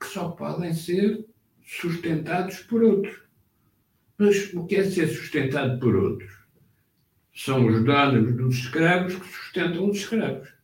[0.00, 1.24] que só podem ser
[1.64, 3.16] sustentados por outros.
[4.18, 6.32] Mas o que é ser sustentado por outros?
[7.32, 10.55] São os donos dos escravos que sustentam os escravos.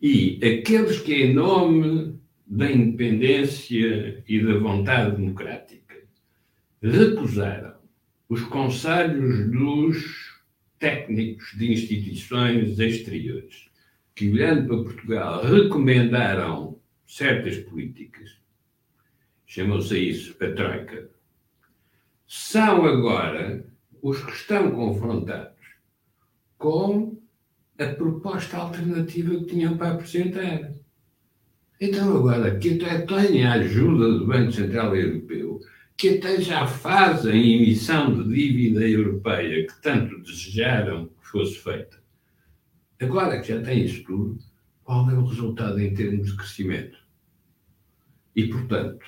[0.00, 5.96] E aqueles que, em nome da independência e da vontade democrática,
[6.82, 7.74] recusaram
[8.28, 10.40] os conselhos dos
[10.78, 13.68] técnicos de instituições exteriores,
[14.14, 18.38] que, olhando para Portugal, recomendaram certas políticas,
[19.44, 21.10] chamou-se isso a Troika,
[22.26, 23.66] são agora
[24.00, 25.58] os que estão confrontados
[26.56, 27.19] com
[27.80, 30.74] a proposta alternativa que tinham para apresentar.
[31.80, 35.60] Então, agora, que até tem a ajuda do Banco Central Europeu,
[35.96, 41.98] que até já fazem emissão de dívida europeia que tanto desejaram que fosse feita.
[43.00, 44.38] Agora que já tem isso tudo,
[44.84, 46.98] qual é o resultado em termos de crescimento?
[48.36, 49.06] E, portanto,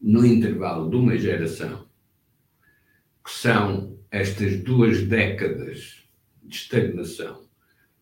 [0.00, 1.86] no intervalo de uma geração,
[3.24, 6.04] que são estas duas décadas
[6.42, 7.43] de estagnação,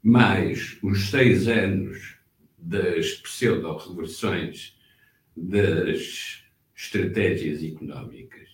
[0.02, 2.16] mais os seis anos
[2.58, 4.76] das pseudo-reversões
[5.36, 6.42] das
[6.74, 8.48] estratégias económicas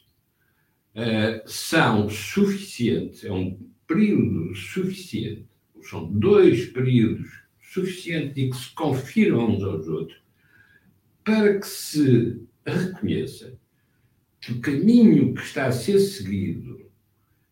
[0.94, 5.46] uh, são suficientes, é um período suficiente,
[5.82, 7.30] são dois períodos
[7.62, 10.20] suficientes e que se confiram uns aos outros
[11.24, 13.58] para que se reconheça
[14.40, 16.90] que o caminho que está a ser seguido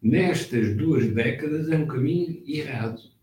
[0.00, 3.15] nestas duas décadas é um caminho errado.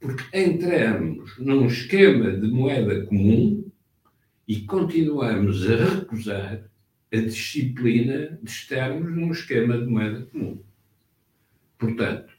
[0.00, 3.68] Porque entramos num esquema de moeda comum
[4.46, 6.70] e continuamos a recusar
[7.12, 10.62] a disciplina de estarmos num esquema de moeda comum.
[11.78, 12.32] Portanto,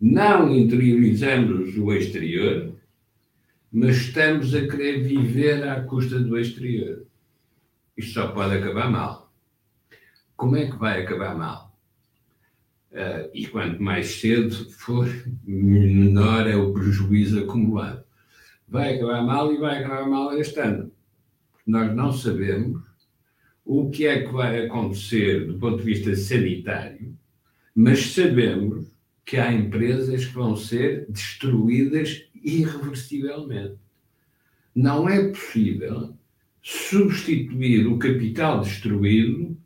[0.00, 2.74] não interiorizamos o exterior,
[3.72, 7.06] mas estamos a querer viver à custa do exterior.
[7.96, 9.32] Isto só pode acabar mal.
[10.36, 11.67] Como é que vai acabar mal?
[12.90, 15.06] Uh, e quanto mais cedo for,
[15.44, 18.02] menor é o prejuízo acumulado.
[18.66, 20.90] Vai acabar mal e vai acabar mal este ano.
[21.66, 22.82] Nós não sabemos
[23.62, 27.14] o que é que vai acontecer do ponto de vista sanitário,
[27.74, 28.86] mas sabemos
[29.26, 33.76] que há empresas que vão ser destruídas irreversivelmente.
[34.74, 36.16] Não é possível
[36.62, 39.57] substituir o capital destruído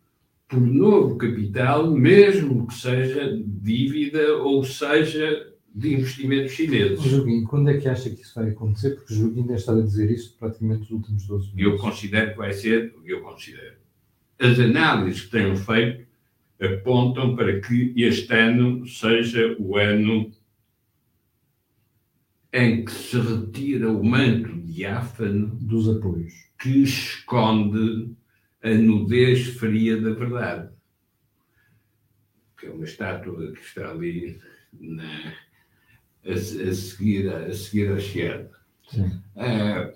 [0.52, 7.02] por novo capital, mesmo que seja dívida ou seja de investimentos chineses.
[7.02, 8.90] Joguinho, quando é que acha que isso vai acontecer?
[8.90, 11.72] Porque o Joguinho deve estar a dizer isso praticamente nos últimos 12 meses.
[11.72, 13.76] Eu considero que vai ser, eu considero.
[14.38, 16.06] As análises que tenho feito
[16.60, 20.30] apontam para que este ano seja o ano
[22.52, 28.14] em que se retira o manto diáfano dos apoios que esconde
[28.62, 30.70] a nudez fria da verdade.
[32.56, 34.40] Que é uma estátua que está ali
[34.72, 35.34] na,
[36.24, 38.50] a, a seguir, a seguir a Chiado.
[38.96, 39.92] Uh,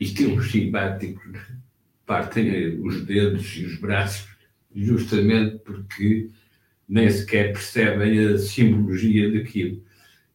[0.00, 1.38] e tem uns simpáticos,
[2.06, 4.28] partem os dedos e os braços,
[4.74, 6.30] justamente porque
[6.88, 9.84] nem sequer percebem a simbologia daquilo.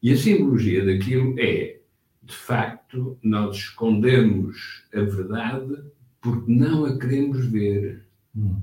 [0.01, 1.79] E a simbologia daquilo é,
[2.21, 5.83] de facto, nós escondemos a verdade
[6.23, 8.05] porque não a queremos ver.
[8.35, 8.61] Hum.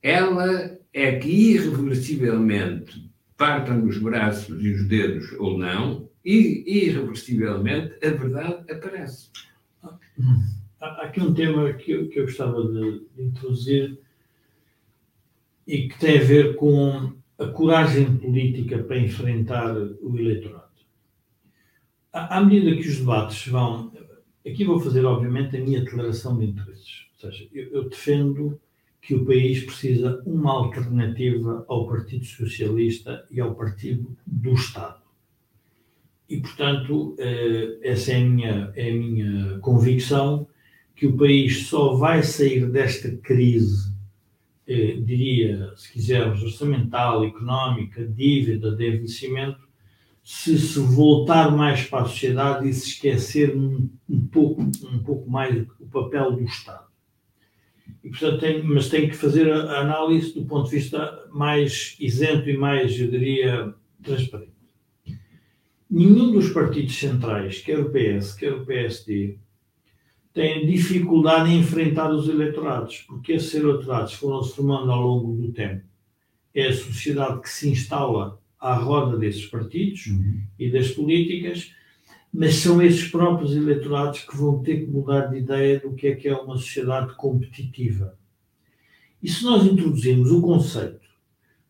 [0.00, 8.10] Ela é que irreversivelmente partam os braços e os dedos ou não, e irreversivelmente a
[8.10, 9.30] verdade aparece.
[10.80, 13.98] Há aqui um tema que eu, que eu gostava de introduzir
[15.66, 20.62] e que tem a ver com a coragem política para enfrentar o eleitorado.
[22.12, 23.92] À medida que os debates vão
[24.46, 27.06] aqui vou fazer, obviamente, a minha declaração de interesses.
[27.14, 28.60] Ou seja, eu, eu defendo
[29.00, 35.02] que o país precisa uma alternativa ao Partido Socialista e ao Partido do Estado.
[36.28, 40.46] E, portanto, eh, essa é a minha, é a minha convicção,
[40.94, 43.92] que o país só vai sair desta crise,
[44.66, 49.68] eh, diria, se quisermos, orçamental, económica, dívida, de envelhecimento,
[50.22, 55.28] se se voltar mais para a sociedade e se esquecer um, um pouco, um pouco
[55.28, 56.86] mais o papel do Estado.
[58.04, 62.48] E, portanto, tem, mas tem que fazer a análise do ponto de vista mais isento
[62.48, 64.52] e mais, eu diria, transparente.
[65.90, 69.38] Nenhum dos partidos centrais, quer o PS, quer o PSD,
[70.32, 75.52] tem dificuldade em enfrentar os eleitorados, porque esses eleitorados foram se formando ao longo do
[75.52, 75.84] tempo.
[76.54, 80.40] É a sociedade que se instala à roda desses partidos uhum.
[80.58, 81.72] e das políticas
[82.32, 86.14] mas são esses próprios eleitorados que vão ter que mudar de ideia do que é
[86.14, 88.16] que é uma sociedade competitiva.
[89.22, 91.02] E se nós introduzirmos o conceito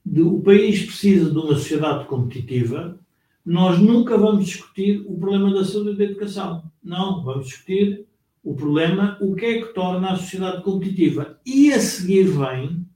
[0.06, 2.98] de o país precisa de uma sociedade competitiva,
[3.44, 6.70] nós nunca vamos discutir o problema da saúde e da educação.
[6.82, 8.06] Não, vamos discutir
[8.44, 11.40] o problema, o que é que torna a sociedade competitiva.
[11.44, 12.86] E a seguir vem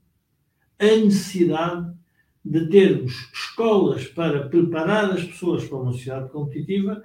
[0.79, 1.96] a necessidade
[2.49, 7.03] de termos escolas para preparar as pessoas para uma sociedade competitiva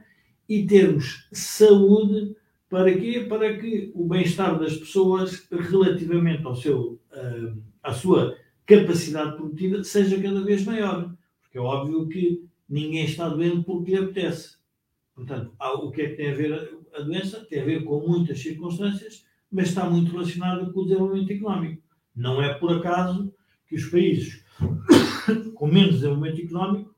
[0.48, 2.36] e termos saúde
[2.68, 3.26] para quê?
[3.28, 10.20] Para que o bem-estar das pessoas relativamente ao seu, uh, à sua capacidade produtiva seja
[10.22, 11.12] cada vez maior.
[11.42, 14.56] Porque é óbvio que ninguém está doente porque lhe apetece.
[15.14, 17.44] Portanto, o que é que tem a ver a doença?
[17.44, 21.82] Tem a ver com muitas circunstâncias, mas está muito relacionado com o desenvolvimento económico.
[22.14, 23.34] Não é por acaso
[23.66, 24.42] que os países
[25.54, 26.94] com menos desenvolvimento económico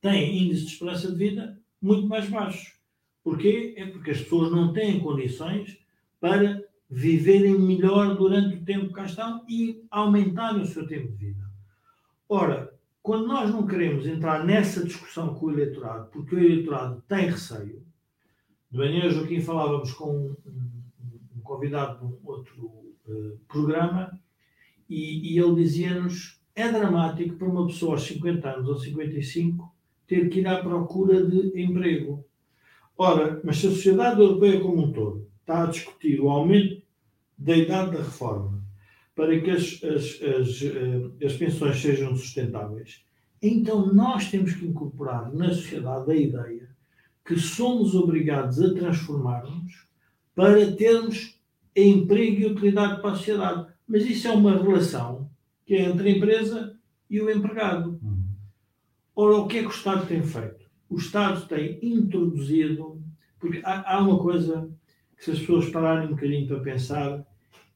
[0.00, 2.74] têm índices de esperança de vida muito mais baixos.
[3.22, 3.74] Porquê?
[3.76, 5.78] É porque as pessoas não têm condições
[6.18, 11.26] para viverem melhor durante o tempo que cá estão e aumentarem o seu tempo de
[11.26, 11.50] vida.
[12.28, 12.72] Ora,
[13.02, 17.82] quando nós não queremos entrar nessa discussão com o eleitorado, porque o eleitorado tem receio,
[18.70, 20.36] de manhã, Joaquim, falávamos com um,
[21.36, 22.66] um, convidado de um outro
[23.06, 24.16] uh, programa
[24.88, 29.74] e, e ele dizia-nos: é dramático para uma pessoa aos 50 anos ou 55
[30.06, 32.24] ter que ir à procura de emprego.
[32.96, 36.82] Ora, mas se a sociedade europeia como um todo está a discutir o aumento
[37.38, 38.62] da idade da reforma
[39.14, 43.04] para que as, as, as, eh, as pensões sejam sustentáveis,
[43.42, 46.68] então nós temos que incorporar na sociedade a ideia
[47.24, 49.86] que somos obrigados a transformar-nos
[50.34, 51.38] para termos
[51.74, 53.66] emprego e utilidade para a sociedade.
[53.86, 55.29] Mas isso é uma relação
[55.70, 56.76] que é entre a empresa
[57.08, 58.00] e o empregado.
[59.14, 60.68] Ora, o que é que o Estado tem feito?
[60.88, 63.00] O Estado tem introduzido,
[63.38, 64.68] porque há, há uma coisa
[65.16, 67.24] que se as pessoas pararem um bocadinho para pensar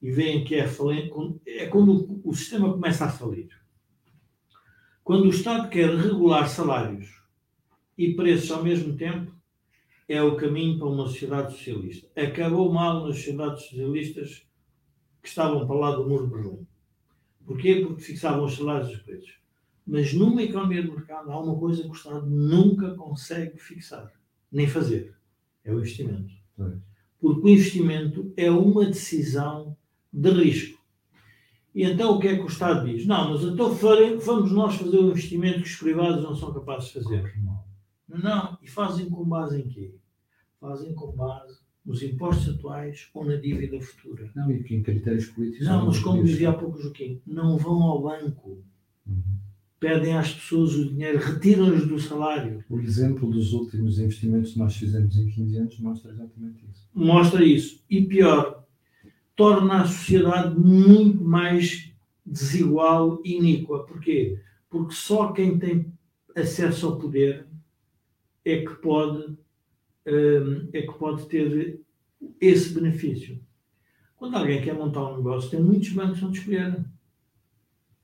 [0.01, 1.09] e veem que é, falente,
[1.47, 3.47] é quando o sistema começa a falir.
[5.01, 7.07] Quando o Estado quer regular salários
[7.97, 9.31] e preços ao mesmo tempo,
[10.05, 12.09] é o caminho para uma sociedade socialista.
[12.13, 14.45] Acabou mal nas sociedades socialistas
[15.23, 16.67] que estavam para lá do muro de Berlim.
[17.45, 17.83] Porquê?
[17.85, 19.39] Porque fixavam os salários e os preços.
[19.85, 24.11] Mas numa economia de mercado há uma coisa que o Estado nunca consegue fixar,
[24.51, 25.15] nem fazer.
[25.63, 26.33] É o investimento.
[27.19, 29.77] Porque o investimento é uma decisão
[30.11, 30.83] de risco.
[31.73, 33.05] E então o que é que o Estado diz?
[33.05, 33.69] Não, mas então
[34.19, 37.35] vamos nós fazer o investimento que os privados não são capazes de fazer.
[38.07, 39.95] Não, e fazem com base em quê?
[40.59, 44.31] Fazem com base nos impostos atuais ou na dívida futura.
[44.35, 45.67] Não, e em critérios políticos.
[45.67, 48.63] Não, mas como dizia há pouco Joaquim, não vão ao banco.
[49.05, 49.45] Uhum
[49.85, 52.63] pedem às pessoas o dinheiro, retiram-lhes do salário.
[52.67, 56.89] O exemplo dos últimos investimentos que nós fizemos em 15 anos mostra exatamente isso.
[56.91, 57.83] Mostra isso.
[57.87, 58.65] E pior,
[59.35, 61.91] torna a sociedade muito mais
[62.25, 63.85] desigual e iníqua.
[63.85, 64.39] Porquê?
[64.71, 65.93] Porque só quem tem
[66.35, 67.45] acesso ao poder
[68.43, 69.37] é que pode,
[70.05, 71.79] é que pode ter
[72.39, 73.39] esse benefício.
[74.15, 76.85] Quando alguém quer montar um negócio, tem muitos bancos onde escolher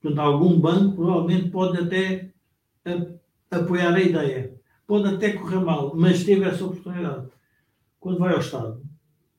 [0.02, 2.30] Portanto, algum banco provavelmente pode até
[3.48, 4.60] apoiar a ideia.
[4.84, 7.28] Pode até correr mal, mas teve essa oportunidade.
[8.00, 8.82] Quando vai ao Estado,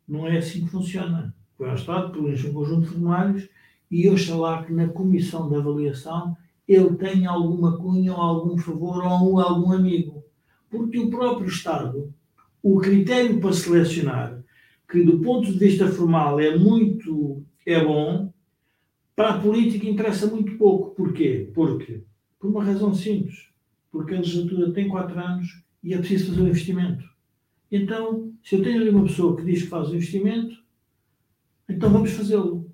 [0.07, 1.35] não é assim que funciona.
[1.59, 3.49] Vai ao Estado, preenche um conjunto de formulários
[3.91, 6.35] e oxalá que na comissão de avaliação
[6.65, 10.23] ele tenha alguma cunha ou algum favor ou algum amigo.
[10.69, 12.13] Porque o próprio Estado,
[12.63, 14.41] o critério para selecionar,
[14.89, 18.33] que do ponto de vista formal é muito é bom,
[19.15, 20.95] para a política interessa muito pouco.
[20.95, 21.51] Porquê?
[21.53, 22.03] Porque,
[22.39, 23.49] por uma razão simples.
[23.91, 27.05] Porque a legislatura tem quatro anos e é preciso fazer um investimento.
[27.71, 30.55] Então, se eu tenho ali uma pessoa que diz que faz o investimento,
[31.67, 32.69] então vamos fazê-lo.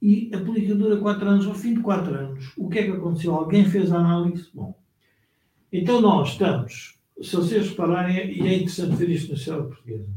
[0.00, 1.46] E a política dura quatro anos.
[1.46, 3.34] Ao fim de quatro anos, o que é que aconteceu?
[3.34, 4.48] Alguém fez a análise?
[4.52, 4.78] Bom,
[5.72, 10.08] então nós estamos, se vocês repararem, e é interessante ver isto na sociedade portuguesa,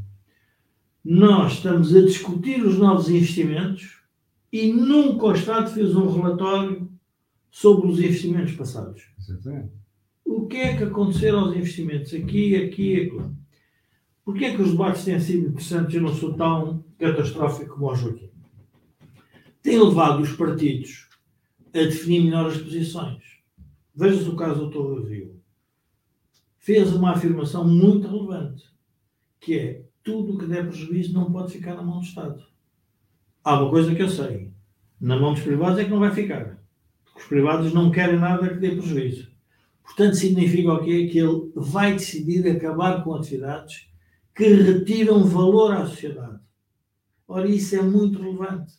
[1.04, 4.02] nós estamos a discutir os novos investimentos
[4.52, 6.90] e nunca o Estado fez um relatório
[7.50, 9.04] sobre os investimentos passados.
[9.18, 9.72] Exatamente.
[10.26, 13.22] O que é que aconteceram aos investimentos aqui, aqui e aqui?
[14.26, 17.96] Porquê é que os debates têm sido interessantes e não sou tão catastrófico como o
[17.96, 18.30] Joaquim?
[19.62, 21.08] Tem levado os partidos
[21.74, 23.24] a definir melhor as posições.
[23.96, 25.08] Veja-se o caso do Dr.
[25.08, 25.37] Rio.
[26.68, 28.66] Fez uma afirmação muito relevante,
[29.40, 32.44] que é tudo o que der prejuízo não pode ficar na mão do Estado.
[33.42, 34.52] Há uma coisa que eu sei.
[35.00, 36.62] Na mão dos privados é que não vai ficar.
[37.06, 39.32] Porque os privados não querem nada que dê prejuízo.
[39.82, 41.08] Portanto, significa o quê?
[41.08, 43.88] Que ele vai decidir acabar com atividades
[44.36, 46.42] que retiram valor à sociedade.
[47.26, 48.74] Ora, isso é muito relevante.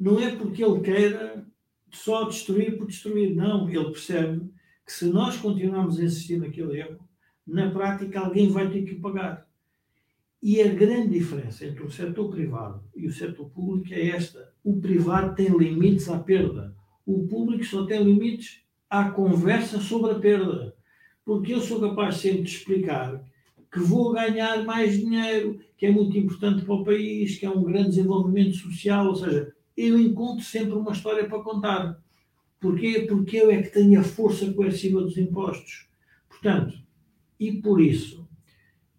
[0.00, 1.46] Não é porque ele queira
[1.92, 3.36] só destruir por destruir.
[3.36, 4.50] Não, ele percebe
[4.86, 7.03] que se nós continuarmos a insistir naquele erro,
[7.46, 9.46] na prática alguém vai ter que pagar.
[10.42, 14.80] E a grande diferença entre o setor privado e o setor público é esta: o
[14.80, 16.74] privado tem limites à perda,
[17.06, 20.74] o público só tem limites à conversa sobre a perda.
[21.24, 23.24] Porque eu sou capaz sempre de explicar
[23.72, 27.64] que vou ganhar mais dinheiro, que é muito importante para o país, que é um
[27.64, 32.00] grande desenvolvimento social, ou seja, eu encontro sempre uma história para contar.
[32.60, 33.04] Porquê?
[33.08, 35.88] Porque eu é que tenho a força coerciva dos impostos.
[36.28, 36.83] Portanto,
[37.38, 38.28] e por isso,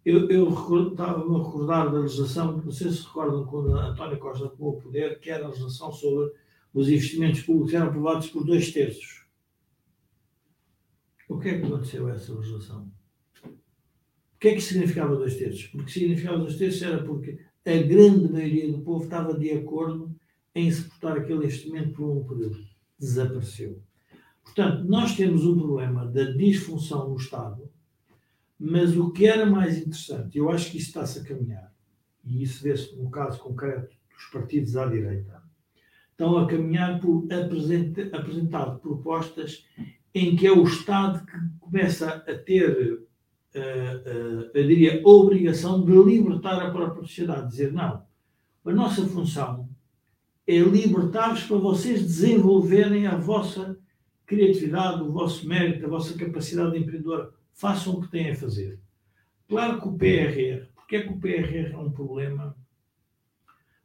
[0.04, 0.48] eu, eu
[0.90, 5.18] estava a recordar da legislação, não sei se recordam quando António Costa tomou o poder,
[5.18, 6.32] que era a legislação sobre
[6.72, 9.26] os investimentos públicos eram aprovados por dois terços.
[11.28, 12.88] O que é que aconteceu a essa legislação?
[13.44, 15.66] O que é que significava dois terços?
[15.68, 20.14] Porque significava dois terços era porque a grande maioria do povo estava de acordo
[20.54, 22.58] em suportar aquele investimento por um período.
[22.96, 23.82] Desapareceu.
[24.44, 27.68] Portanto, nós temos um problema da disfunção no Estado
[28.58, 31.72] mas o que era mais interessante, eu acho que isso está-se a caminhar,
[32.24, 35.42] e isso vê-se no caso concreto dos partidos à direita,
[36.10, 39.66] estão a caminhar por apresentar propostas
[40.14, 45.84] em que é o Estado que começa a ter, uh, uh, eu diria, a obrigação
[45.84, 48.02] de libertar a própria sociedade, dizer não,
[48.64, 49.68] a nossa função
[50.46, 53.78] é libertar-vos para vocês desenvolverem a vossa
[54.24, 58.78] criatividade, o vosso mérito, a vossa capacidade empreendedora façam o que têm a fazer.
[59.48, 62.56] Claro que o PRR, porque é que o PRR é um problema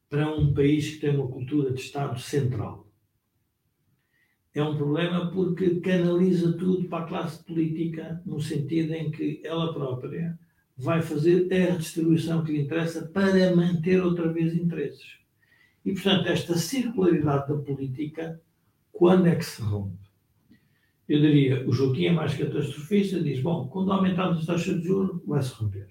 [0.09, 2.87] para um país que tem uma cultura de Estado central?
[4.53, 9.73] É um problema porque canaliza tudo para a classe política, no sentido em que ela
[9.73, 10.37] própria
[10.75, 15.19] vai fazer a redistribuição que lhe interessa para manter outra vez interesses.
[15.85, 18.41] E, portanto, esta circularidade da política,
[18.91, 20.00] quando é que se rompe?
[21.07, 25.21] Eu diria, o Joaquim é mais catastrofista, diz, bom, quando aumentarmos as taxas de juros,
[25.25, 25.87] vai-se romper.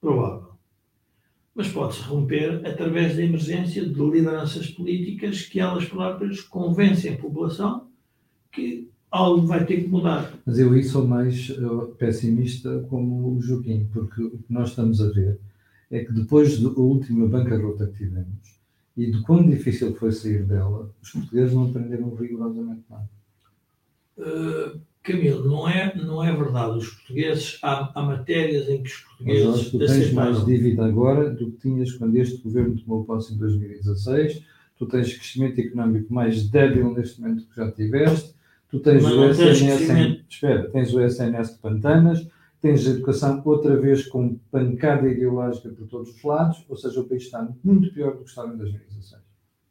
[0.00, 0.56] Provável.
[1.54, 7.88] Mas pode-se romper através da emergência de lideranças políticas que elas próprias convencem a população
[8.52, 10.32] que algo vai ter que mudar.
[10.44, 15.00] Mas eu aí sou mais uh, pessimista como o Joaquim, porque o que nós estamos
[15.00, 15.38] a ver
[15.90, 18.56] é que depois da última bancarrota que tivemos
[18.96, 23.08] e de quão difícil foi sair dela, os portugueses não aprenderam rigorosamente nada.
[24.18, 26.78] Uh, Camilo, não é, não é verdade.
[26.78, 29.46] Os portugueses, há, há matérias em que os portugueses.
[29.46, 33.38] Mas, tu tens mais dívida agora do que tinhas quando este governo tomou posse em
[33.38, 34.42] 2016.
[34.76, 38.34] Tu tens crescimento económico mais débil neste momento que já tiveste.
[38.68, 39.90] Tu tens Mas o SNS.
[39.90, 42.28] Em, espera, tens o SNS de Pantanas.
[42.60, 46.64] Tens a educação outra vez com pancada ideológica por todos os lados.
[46.68, 49.22] Ou seja, o país está muito pior do que estava em 2016.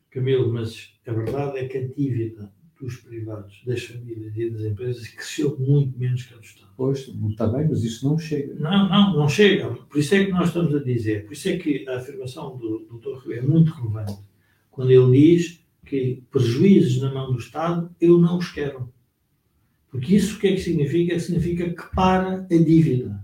[0.10, 5.08] Camilo, mas a verdade é que a dívida dos privados, das famílias e das empresas
[5.08, 6.72] cresceu muito menos que a do Estado.
[6.76, 8.54] Pois, está bem, mas isso não chega.
[8.56, 9.70] Não, não, não chega.
[9.72, 12.80] Por isso é que nós estamos a dizer, por isso é que a afirmação do
[12.80, 13.24] Dr.
[13.24, 14.18] Rio é muito relevante,
[14.70, 18.92] quando ele diz que prejuízos na mão do Estado eu não os quero.
[19.90, 21.18] Porque isso o que é que significa?
[21.20, 23.24] Significa que para a dívida.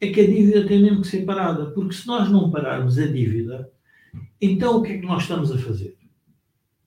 [0.00, 3.06] É que a dívida tem mesmo que ser parada, porque se nós não pararmos a
[3.06, 3.70] dívida,
[4.40, 5.96] então o que é que nós estamos a fazer?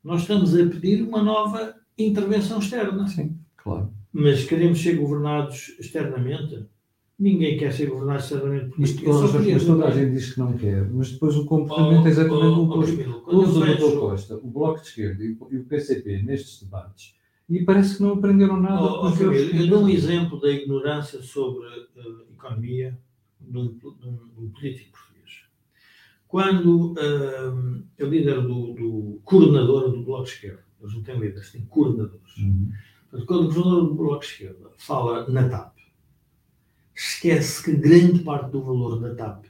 [0.03, 1.76] Nós estamos a pedir uma nova
[2.08, 3.08] intervenção externa.
[3.08, 3.91] Sim, claro.
[4.12, 6.66] Mas queremos ser governados externamente?
[7.18, 8.74] Ninguém quer ser governado externamente.
[8.78, 12.08] Mas, toda, mas toda a gente diz que não quer, mas depois o comportamento oh,
[12.08, 13.24] é exatamente oh, o oposto.
[13.28, 13.99] Oh, o Dr.
[13.99, 17.22] Costa, o Bloco de Esquerda e o PCP nestes debates
[17.52, 18.82] e parece que não aprenderam nada.
[18.82, 22.97] Oh, oh, Camilo, eu dou um exemplo da ignorância sobre uh, economia
[23.41, 23.78] de um,
[24.54, 25.43] político português.
[26.30, 31.52] quando uh, a líder do, do coordenador do Bloco de Esquerda, eles não têm líderes,
[31.52, 32.72] têm coordenadores, uhum.
[33.26, 35.78] quando o governador do Bloco de Esquerda fala na TAP,
[36.96, 39.46] esquece que grande parte do valor da TAP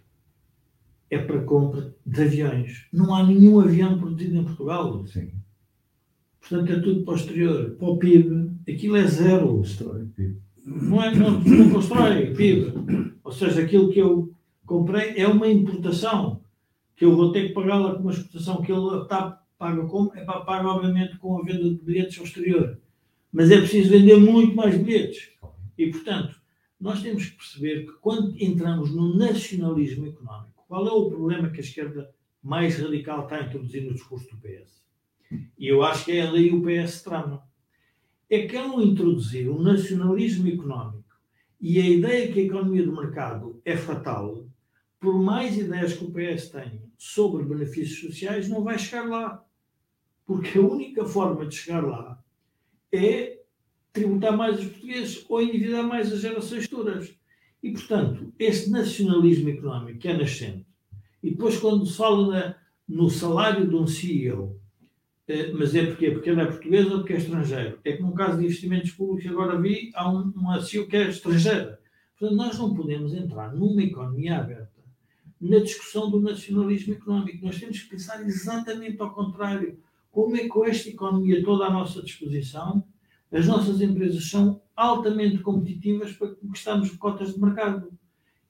[1.10, 2.88] é para compra de aviões.
[2.92, 5.06] Não há nenhum avião produzido em Portugal.
[5.08, 5.32] Sim.
[6.40, 7.72] Portanto, é tudo posterior.
[7.72, 9.62] Para o PIB, aquilo é zero.
[10.66, 13.14] Não, é, não, não constrói PIB.
[13.24, 14.34] Ou seja, aquilo que eu
[14.66, 16.42] comprei é uma importação
[16.96, 20.12] que eu vou ter que pagar lá com uma exportação que ele está paga como?
[20.16, 22.80] É para pagar, obviamente, com a venda de bilhetes ao exterior.
[23.32, 25.34] Mas é preciso vender muito mais bilhetes.
[25.78, 26.42] E, portanto,
[26.80, 31.58] nós temos que perceber que quando entramos no nacionalismo económico, qual é o problema que
[31.58, 32.10] a esquerda
[32.42, 34.82] mais radical está a introduzir no discurso do PS?
[35.60, 37.48] E eu acho que é ali o PS trama.
[38.28, 41.04] É que ao introduzir o nacionalismo económico
[41.60, 44.48] e a ideia que a economia do mercado é fatal,
[45.00, 49.46] por mais ideias que o PS tenha sobre benefícios sociais, não vai chegar lá.
[50.32, 52.18] Porque a única forma de chegar lá
[52.90, 53.42] é
[53.92, 57.14] tributar mais os portugueses ou endividar mais as gerações futuras.
[57.62, 60.66] E, portanto, este nacionalismo económico que é nascente,
[61.22, 62.56] e depois quando se fala na,
[62.88, 64.58] no salário de um CEO,
[65.28, 67.80] eh, mas é porque, porque ele é português ou porque é estrangeiro.
[67.84, 71.78] É que no caso de investimentos públicos, agora vi, há um, CEO que é estrangeira.
[72.18, 74.80] Portanto, nós não podemos entrar numa economia aberta
[75.42, 77.46] na discussão do nacionalismo económico.
[77.46, 79.78] Nós temos que pensar exatamente ao contrário.
[80.12, 82.84] Como é que com esta economia toda à nossa disposição,
[83.32, 87.94] as nossas empresas são altamente competitivas para conquistarmos cotas de mercado.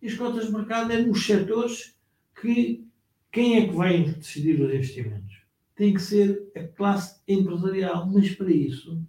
[0.02, 1.96] E as cotas de mercado é nos setores
[2.42, 2.88] que
[3.32, 5.42] quem é que vai decidir os investimentos?
[5.76, 9.02] Tem que ser a classe empresarial, mas para isso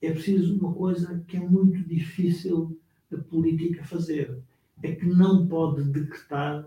[0.00, 2.80] é preciso uma coisa que é muito difícil
[3.12, 4.42] a política fazer.
[4.82, 6.66] É que não pode decretar,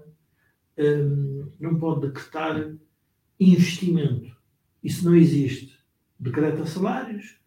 [0.78, 2.76] hum, não pode decretar
[3.40, 4.33] investimento.
[4.84, 5.78] Isso não existe.
[6.20, 7.38] Decreta salários,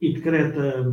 [0.00, 0.84] e decreta,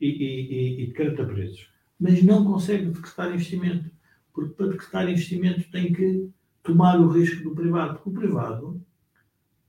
[0.00, 1.68] e, e, e decreta preços.
[1.98, 3.90] Mas não consegue decretar investimento,
[4.32, 6.28] porque para decretar investimento tem que
[6.62, 8.82] tomar o risco do privado, porque o privado,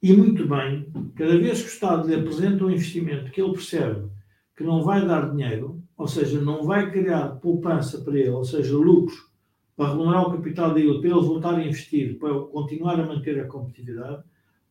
[0.04, 4.10] e muito bem, cada vez que o Estado lhe apresenta um investimento que ele percebe
[4.58, 8.76] que não vai dar dinheiro, ou seja, não vai criar poupança para ele, ou seja,
[8.76, 9.32] lucros
[9.76, 13.48] para remunerar o capital dele, para ele voltar a investir, para continuar a manter a
[13.48, 14.24] competitividade,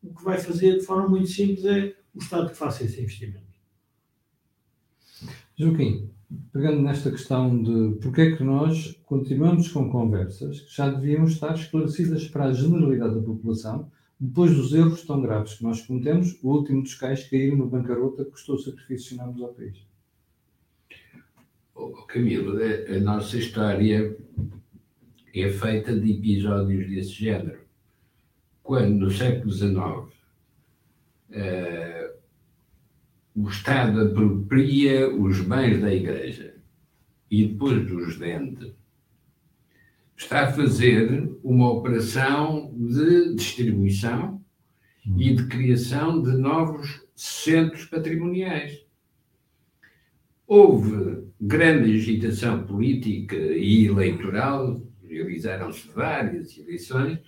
[0.02, 3.50] o que vai fazer de forma muito simples é o Estado que faça esse investimento.
[5.56, 6.10] Joaquim,
[6.52, 11.54] pegando nesta questão de porque é que nós continuamos com conversas que já deviam estar
[11.54, 16.50] esclarecidas para a generalidade da população, depois dos erros tão graves que nós cometemos, o
[16.50, 19.86] último dos cais caíram no bancarrota que custou sacrifício ao país.
[21.74, 24.16] Oh, Camilo, a, a nossa história
[25.34, 27.60] é feita de episódios desse género.
[28.70, 30.12] Quando, no século XIX, uh,
[33.34, 36.54] o Estado apropria os bens da Igreja
[37.28, 38.72] e depois os vende,
[40.16, 44.40] está a fazer uma operação de distribuição
[45.18, 48.86] e de criação de novos centros patrimoniais.
[50.46, 57.18] Houve grande agitação política e eleitoral, realizaram-se várias eleições,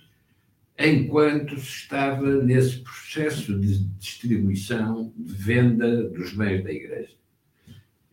[0.77, 7.15] enquanto se estava nesse processo de distribuição, de venda dos bens da Igreja.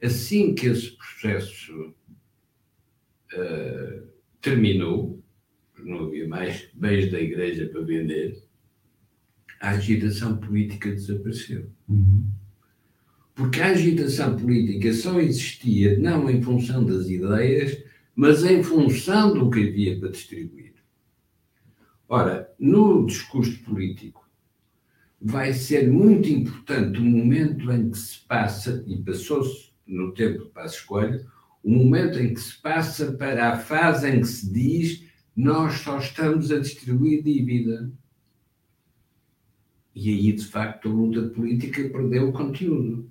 [0.03, 1.95] Assim que esse processo
[3.35, 4.03] uh,
[4.41, 5.23] terminou,
[5.79, 8.43] não havia mais bens da Igreja para vender,
[9.61, 11.71] a agitação política desapareceu.
[11.89, 12.27] Uhum.
[13.35, 17.83] Porque a agitação política só existia não em função das ideias,
[18.15, 20.75] mas em função do que havia para distribuir.
[22.13, 24.29] Ora, no discurso político,
[25.21, 30.51] vai ser muito importante o momento em que se passa, e passou-se no tempo de
[30.51, 31.25] Passo Escolho,
[31.63, 35.05] o momento em que se passa para a fase em que se diz
[35.37, 37.93] nós só estamos a distribuir dívida.
[39.95, 43.09] E aí, de facto, a luta política perdeu o conteúdo.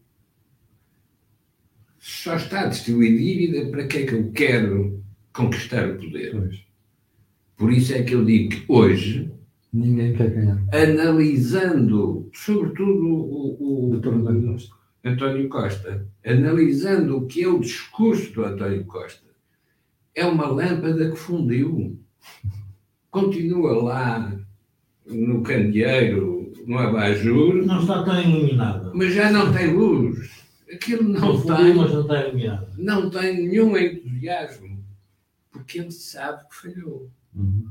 [1.97, 6.31] Só está a distribuir dívida, para que é que eu quero conquistar o poder?
[6.31, 6.68] Pois.
[7.60, 9.30] Por isso é que eu digo que hoje,
[9.74, 10.64] ninguém quer ganhar.
[10.72, 14.76] Analisando, sobretudo o, o, António Costa.
[15.03, 19.28] António Costa, analisando o que é o discurso do António Costa,
[20.16, 21.99] é uma lâmpada que fundiu.
[23.12, 24.39] Continua lá
[25.05, 27.66] no candeeiro, no abajur.
[27.66, 28.91] Não está tão iluminado.
[28.95, 30.45] Mas já não tem luz.
[30.72, 31.74] Aquilo não, não tem.
[31.74, 32.68] Mas não está iluminado.
[32.78, 34.82] Não tem nenhum entusiasmo.
[35.51, 37.10] Porque ele sabe que falhou.
[37.34, 37.69] Uhum.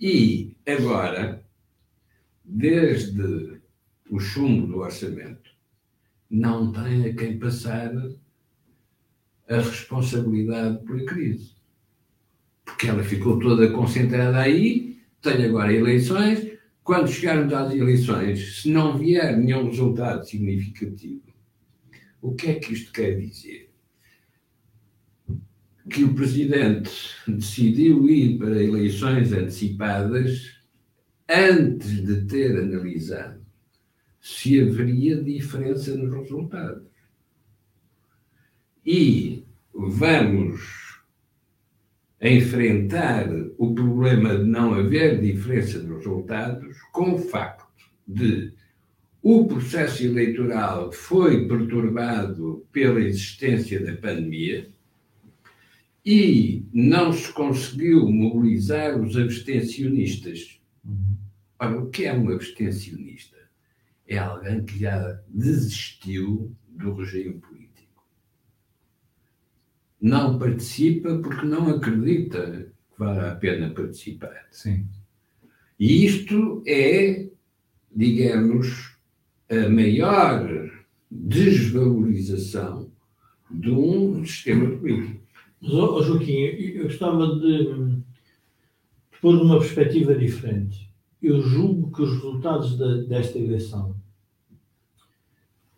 [0.00, 1.44] E agora,
[2.44, 3.60] desde
[4.10, 5.50] o chumbo do orçamento,
[6.30, 7.92] não tem a quem passar
[9.48, 11.54] a responsabilidade pela crise.
[12.64, 16.52] Porque ela ficou toda concentrada aí, tem agora eleições.
[16.82, 21.22] Quando chegarmos às eleições, se não vier nenhum resultado significativo,
[22.20, 23.71] o que é que isto quer dizer?
[25.90, 26.92] Que o Presidente
[27.26, 30.58] decidiu ir para eleições antecipadas
[31.28, 33.42] antes de ter analisado
[34.20, 36.86] se haveria diferença nos resultados.
[38.86, 40.60] E vamos
[42.20, 43.28] enfrentar
[43.58, 47.66] o problema de não haver diferença nos resultados com o facto
[48.06, 48.52] de
[49.20, 54.68] o processo eleitoral foi perturbado pela existência da pandemia
[56.04, 60.60] e não se conseguiu mobilizar os abstencionistas.
[61.58, 63.36] Ora, o que é um abstencionista?
[64.06, 68.04] É alguém que já desistiu do regime político.
[70.00, 74.48] Não participa porque não acredita que vale a pena participar.
[74.50, 74.88] Sim.
[75.78, 77.28] E isto é,
[77.94, 78.96] digamos,
[79.48, 80.70] a maior
[81.10, 82.90] desvalorização
[83.50, 85.21] de um sistema político.
[85.62, 88.02] Mas, oh, Joaquim, eu gostava de, de
[89.20, 90.92] pôr numa perspectiva diferente.
[91.22, 93.94] Eu julgo que os resultados de, desta eleição,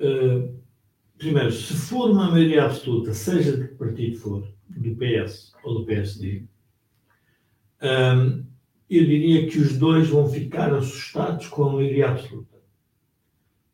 [0.01, 0.59] uh,
[1.18, 5.85] primeiro, se for uma maioria absoluta, seja de que partido for, do PS ou do
[5.85, 6.45] PSD,
[7.82, 8.43] um, eh,
[8.89, 12.57] eu diria que os dois vão ficar assustados com a maioria absoluta.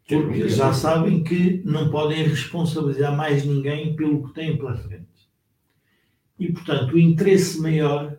[0.09, 5.20] Porque já sabem que não podem responsabilizar mais ninguém pelo que têm pela frente.
[6.41, 8.19] E, portanto, o interesse maior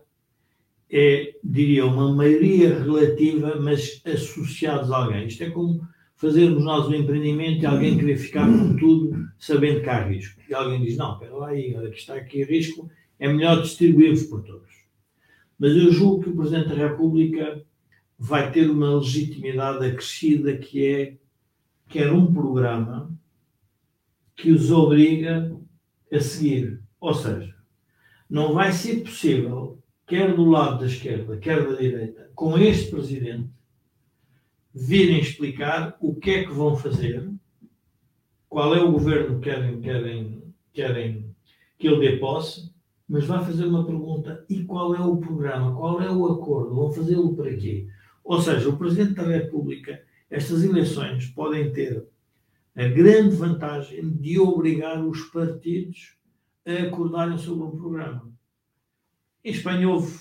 [0.92, 5.26] é, diria, uma maioria relativa, mas associados a alguém.
[5.26, 5.82] Isto é como
[6.16, 10.40] fazermos nós um empreendimento e alguém querer ficar com tudo, sabendo que há risco.
[10.48, 14.70] E alguém diz: Não, espera lá aí, está aqui risco, é melhor distribuirmos por todos.
[15.58, 17.64] Mas eu julgo que o Presidente da República
[18.20, 21.18] vai ter uma legitimidade acrescida que é
[21.88, 23.12] quer um programa
[24.36, 25.52] que os obriga
[26.12, 26.82] a seguir.
[27.00, 27.51] Ou seja,
[28.32, 29.78] não vai ser possível,
[30.08, 33.50] quer do lado da esquerda, quer da direita, com este presidente,
[34.74, 37.30] virem explicar o que é que vão fazer,
[38.48, 41.36] qual é o governo que querem, querem, querem
[41.78, 42.72] que ele dê posse,
[43.08, 45.76] mas vai fazer uma pergunta: e qual é o programa?
[45.76, 46.74] Qual é o acordo?
[46.74, 47.90] Vão fazê-lo para quê?
[48.24, 52.08] Ou seja, o Presidente da República estas eleições podem ter
[52.74, 56.16] a grande vantagem de obrigar os partidos
[56.66, 58.32] a acordarem sobre um programa.
[59.44, 60.20] Em Espanha houve,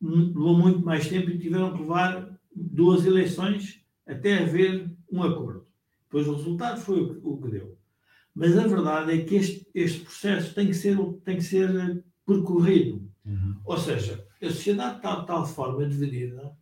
[0.00, 5.66] levou muito mais tempo e tiveram que levar duas eleições até haver um acordo.
[6.04, 7.78] Depois o resultado foi o que deu.
[8.34, 13.10] Mas a verdade é que este, este processo tem que ser, tem que ser percorrido.
[13.24, 13.56] Uhum.
[13.64, 16.56] Ou seja, a sociedade está de tal forma dividida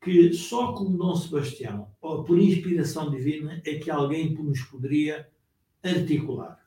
[0.00, 5.26] que só como Dom Sebastião, ou por inspiração divina, é que alguém nos poderia
[5.82, 6.62] articular.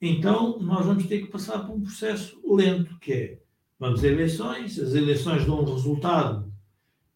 [0.00, 3.38] Então, nós vamos ter que passar por um processo lento, que é,
[3.78, 6.52] vamos a eleições, as eleições dão um resultado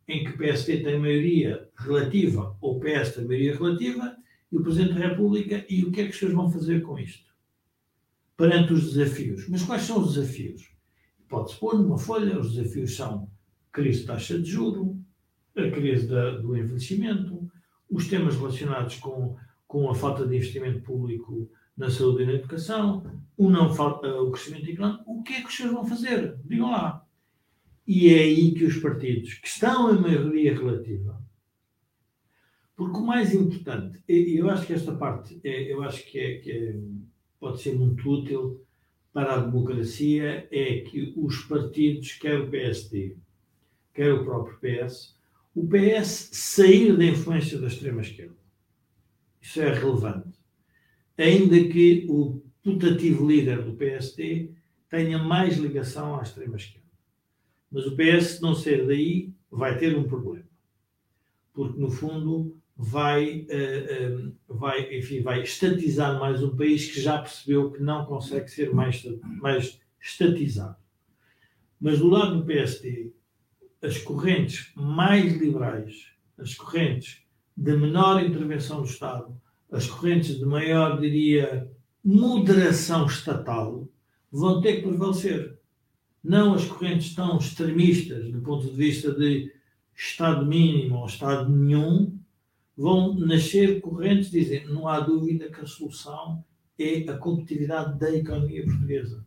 [0.08, 4.16] em que o PSD tem maioria relativa ou o PS tem maioria relativa,
[4.50, 6.98] e o Presidente da República, e o que é que os senhores vão fazer com
[6.98, 7.32] isto?
[8.36, 9.48] Perante os desafios.
[9.48, 10.70] Mas quais são os desafios?
[11.28, 13.30] Pode-se pôr numa folha, os desafios são
[13.70, 15.00] crise de taxa de juro,
[15.56, 17.50] a crise da, do envelhecimento,
[17.88, 23.02] os temas relacionados com, com a falta de investimento público na saúde e na educação,
[23.36, 25.04] o, não, eh, o crescimento económico.
[25.06, 26.36] O que é que os senhores vão fazer?
[26.44, 27.06] Digam lá.
[27.86, 31.20] E é aí que os partidos, que estão em maioria relativa,
[32.76, 36.50] porque o mais importante, eu acho que esta parte, é, eu acho que, é, que
[36.50, 36.76] é,
[37.38, 38.64] pode ser muito útil
[39.12, 43.16] para a democracia, é que os partidos, quer o PSD,
[43.92, 45.16] quer o próprio PS,
[45.54, 48.36] o PS sair da influência da extrema-esquerda.
[49.40, 50.41] Isso é relevante.
[51.18, 54.50] Ainda que o putativo líder do PSD
[54.88, 56.86] tenha mais ligação à extrema-esquerda.
[57.70, 60.46] Mas o PS, se não sair daí, vai ter um problema.
[61.52, 67.70] Porque, no fundo, vai, uh, vai, enfim, vai estatizar mais um país que já percebeu
[67.70, 69.02] que não consegue ser mais,
[69.40, 70.76] mais estatizado.
[71.80, 73.12] Mas do lado do PSD,
[73.80, 77.22] as correntes mais liberais, as correntes
[77.56, 79.40] de menor intervenção do Estado,
[79.72, 81.68] as correntes de maior, diria,
[82.04, 83.88] moderação estatal,
[84.30, 85.58] vão ter que prevalecer.
[86.22, 89.50] Não as correntes tão extremistas, do ponto de vista de
[89.96, 92.18] Estado mínimo ou Estado nenhum,
[92.76, 96.44] vão nascer correntes dizendo não há dúvida que a solução
[96.78, 99.24] é a competitividade da economia portuguesa.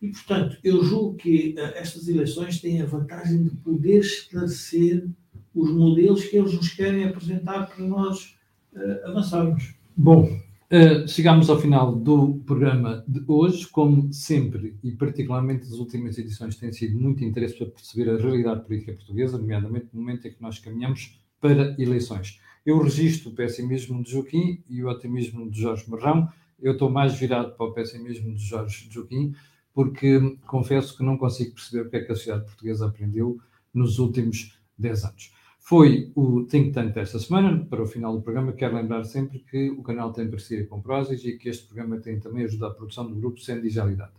[0.00, 5.08] E, portanto, eu julgo que uh, estas eleições têm a vantagem de poder esclarecer
[5.54, 8.36] os modelos que eles nos querem apresentar para nós
[8.74, 9.74] uh, avançarmos.
[9.96, 13.66] Bom, uh, chegamos ao final do programa de hoje.
[13.68, 18.64] Como sempre, e particularmente as últimas edições, têm sido muito interesse para perceber a realidade
[18.64, 22.40] política portuguesa, nomeadamente no momento em que nós caminhamos para eleições.
[22.64, 26.28] Eu registro o pessimismo de Joaquim e o otimismo de Jorge Marrão.
[26.60, 29.34] Eu estou mais virado para o pessimismo de Jorge Joaquim,
[29.74, 33.38] porque confesso que não consigo perceber o que é que a sociedade portuguesa aprendeu
[33.74, 35.32] nos últimos 10 anos.
[35.66, 37.64] Foi o Think Tank desta semana.
[37.64, 41.24] Para o final do programa, quero lembrar sempre que o canal tem parceria com Prozis
[41.24, 44.12] e que este programa tem também ajudado a produção do grupo Sem Digitalidade.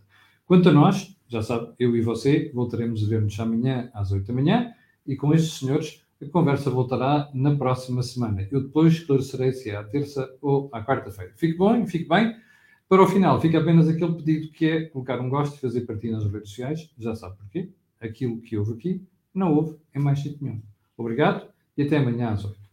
[0.47, 4.33] Quanto a nós, já sabe, eu e você voltaremos a ver-nos amanhã às 8 da
[4.33, 4.73] manhã
[5.05, 8.47] e com estes senhores a conversa voltará na próxima semana.
[8.51, 11.31] Eu depois esclarecerei se é à terça ou à quarta-feira.
[11.35, 12.35] Fique bem, fique bem.
[12.89, 16.13] Para o final, fica apenas aquele pedido que é colocar um gosto e fazer partilha
[16.13, 16.91] nas redes sociais.
[16.97, 17.69] Já sabe porquê.
[18.01, 20.74] Aquilo que houve aqui não houve em mais sítio nenhum.
[20.97, 22.64] Obrigado e até amanhã às 8.